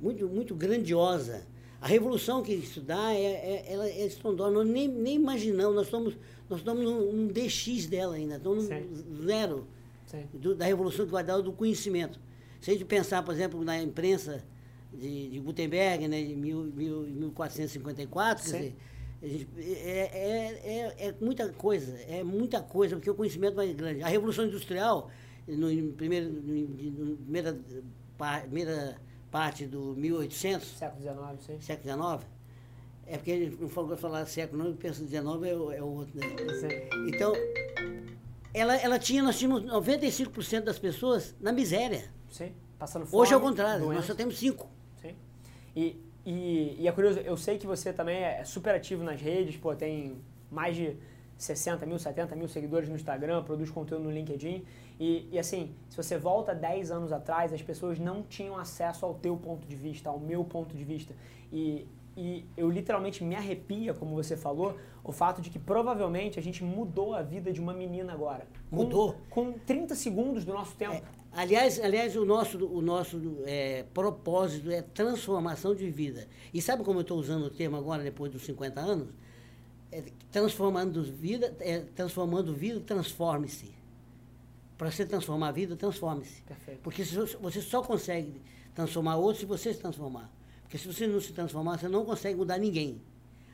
[0.00, 1.46] muito, muito grandiosa.
[1.80, 3.22] A revolução que isso dá é,
[3.66, 4.50] é, ela é estrondosa.
[4.50, 6.14] Nós nem, nem imaginamos, nós estamos,
[6.48, 9.66] nós estamos num, num DX dela ainda, estamos no zero
[10.34, 12.18] do- da revolução que vai dar do conhecimento.
[12.60, 14.44] Se a gente pensar, por exemplo, na imprensa
[14.92, 18.74] de, de Gutenberg, né, de mil, mil, 1454, quer dizer,
[19.22, 24.02] gente- é, é, é, é muita coisa, é muita coisa, porque o conhecimento vai grande.
[24.02, 25.10] A Revolução Industrial,
[25.48, 27.58] no, primeiro, no, no primeira,
[28.42, 28.96] primeira
[29.30, 31.60] parte do 1800, Século XIX, sim.
[31.60, 32.30] século XIX,
[33.06, 35.86] é porque ele não falou falar século, não, eu penso 19 é o, é o
[35.86, 36.26] outro, né?
[37.08, 37.32] Então,
[38.54, 42.04] ela, ela tinha, nós tínhamos 95% das pessoas na miséria.
[42.30, 42.52] Sim.
[42.78, 43.22] Passando fome.
[43.22, 43.94] Hoje é o contrário, doença.
[43.96, 44.68] nós só temos 5.
[45.02, 45.14] Sim.
[45.74, 49.56] E, e, e é curioso, eu sei que você também é super ativo nas redes,
[49.56, 50.20] pô, tem
[50.50, 50.96] mais de
[51.36, 54.64] 60 mil, 70 mil seguidores no Instagram, produz conteúdo no LinkedIn.
[55.00, 59.14] E, e assim, se você volta 10 anos atrás, as pessoas não tinham acesso ao
[59.14, 61.14] teu ponto de vista, ao meu ponto de vista.
[61.50, 66.42] E, e eu literalmente me arrepia, como você falou, o fato de que provavelmente a
[66.42, 68.46] gente mudou a vida de uma menina agora.
[68.68, 69.16] Com- Mudou.
[69.30, 71.02] Com 30 segundos do nosso tempo.
[71.32, 76.28] Aliás, aliás o nosso, o nosso é, propósito é transformação de vida.
[76.52, 79.08] E sabe como eu estou usando o termo agora, depois dos 50 anos?
[79.90, 83.79] É, transformando vida, é, transformando vida, transforme-se.
[84.80, 86.42] Para você transformar a vida, transforme-se.
[86.82, 88.40] Porque você- só consegue
[88.74, 90.32] transformar outros se você se transformar.
[90.62, 92.98] Porque se você não se transformar, você não consegue mudar ninguém.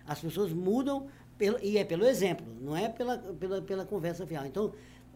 [0.06, 4.46] As pessoas mudam, pelo, e é pelo exemplo, não é pela, pela, pela conversa fiel.
[4.46, 4.72] Então,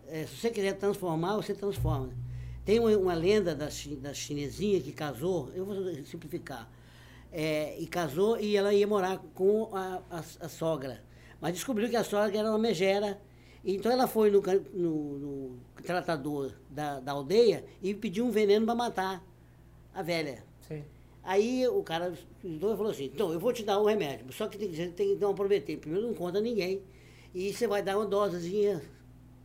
[0.08, 2.12] eh, se você quiser transformar, você transforma.
[2.64, 3.68] Tem uma, uma lenda da,
[4.00, 6.68] da chinesinha que casou, eu vou simplificar,
[7.30, 11.04] eh, e casou e ela ia morar com a, a, a sogra.
[11.40, 13.16] Mas descobriu que a sogra era uma megera.
[13.64, 14.40] Então ela foi no,
[14.72, 19.24] no- no tratador da, da aldeia e pediu um veneno para matar
[19.94, 20.44] a velha.
[20.66, 20.84] Sim.
[21.22, 24.56] Aí o cara e falou assim, então, eu vou te dar um remédio, só que
[24.56, 25.76] tem, você tem que não prometer.
[25.76, 26.82] Primeiro não conta ninguém.
[27.34, 28.80] E você vai dar uma dosezinha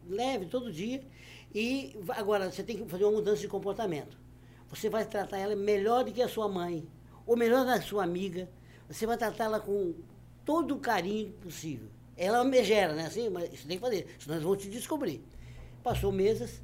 [0.07, 1.03] leve todo dia.
[1.53, 4.17] E agora você tem que fazer uma mudança de comportamento.
[4.69, 6.87] Você vai tratar ela melhor do que a sua mãe,
[7.25, 8.49] ou melhor da sua amiga.
[8.89, 9.93] Você vai tratar ela com
[10.45, 11.87] todo o carinho possível.
[12.17, 13.05] Ela é uma megera, né?
[13.05, 15.23] Assim, mas isso tem que fazer, senão eles vão te descobrir.
[15.83, 16.61] Passou meses,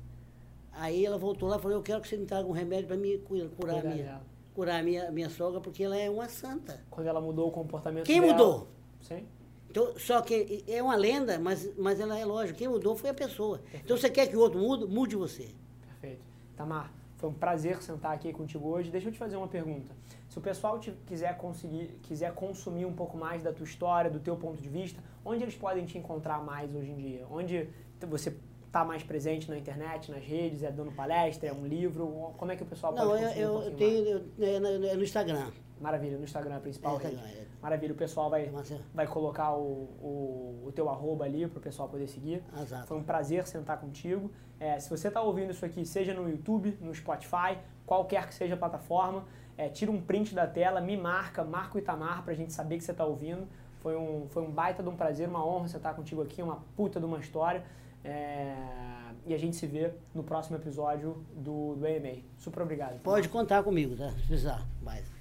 [0.71, 2.97] aí ela voltou lá e falou, eu quero que você me traga um remédio para
[2.97, 4.21] me cu- curar a minha
[4.53, 6.83] curar a minha, minha sogra, porque ela é uma santa.
[6.89, 8.33] Quando ela mudou o comportamento Quem dela.
[8.33, 8.67] mudou?
[9.01, 9.25] Sim.
[9.69, 12.57] Então, só que é uma lenda, mas, mas ela é lógica.
[12.57, 13.61] Quem mudou foi a pessoa.
[13.73, 14.85] Então, você quer que o outro mude?
[14.85, 15.47] Mude você.
[15.87, 16.21] Perfeito.
[16.57, 18.89] Tamar, foi um prazer sentar aqui contigo hoje.
[18.89, 19.95] Deixa eu te fazer uma pergunta.
[20.27, 24.19] Se o pessoal te, quiser conseguir, quiser consumir um pouco mais da tua história, do
[24.19, 27.27] teu ponto de vista, onde eles podem te encontrar mais hoje em dia?
[27.29, 27.69] Onde
[28.09, 32.33] você está mais presente na internet, nas redes, é dando palestra, é um livro?
[32.37, 34.07] Como é que o pessoal Não, pode eu, consumir um eu tenho
[34.39, 35.51] eu, é, no- é no Instagram.
[35.81, 37.47] Maravilha, no Instagram, a principal É, é.
[37.61, 38.51] Maravilha, o pessoal vai,
[38.93, 42.43] vai colocar o, o, o teu arroba ali para o pessoal poder seguir.
[42.61, 42.87] Exato.
[42.87, 44.31] Foi um prazer sentar contigo.
[44.59, 48.53] É, se você está ouvindo isso aqui, seja no YouTube, no Spotify, qualquer que seja
[48.53, 49.25] a plataforma,
[49.57, 52.77] é, tira um print da tela, me marca, marca o Itamar para a gente saber
[52.77, 53.47] que você está ouvindo.
[53.81, 56.99] Foi um, foi um baita de um prazer, uma honra sentar contigo aqui, uma puta
[56.99, 57.63] de uma história.
[58.03, 58.55] É,
[59.25, 62.21] e a gente se vê no próximo episódio do, do AMA.
[62.37, 62.99] Super obrigado.
[63.01, 64.09] Pode contar comigo, tá?
[64.11, 64.65] Se precisar.
[64.81, 65.20] Mais.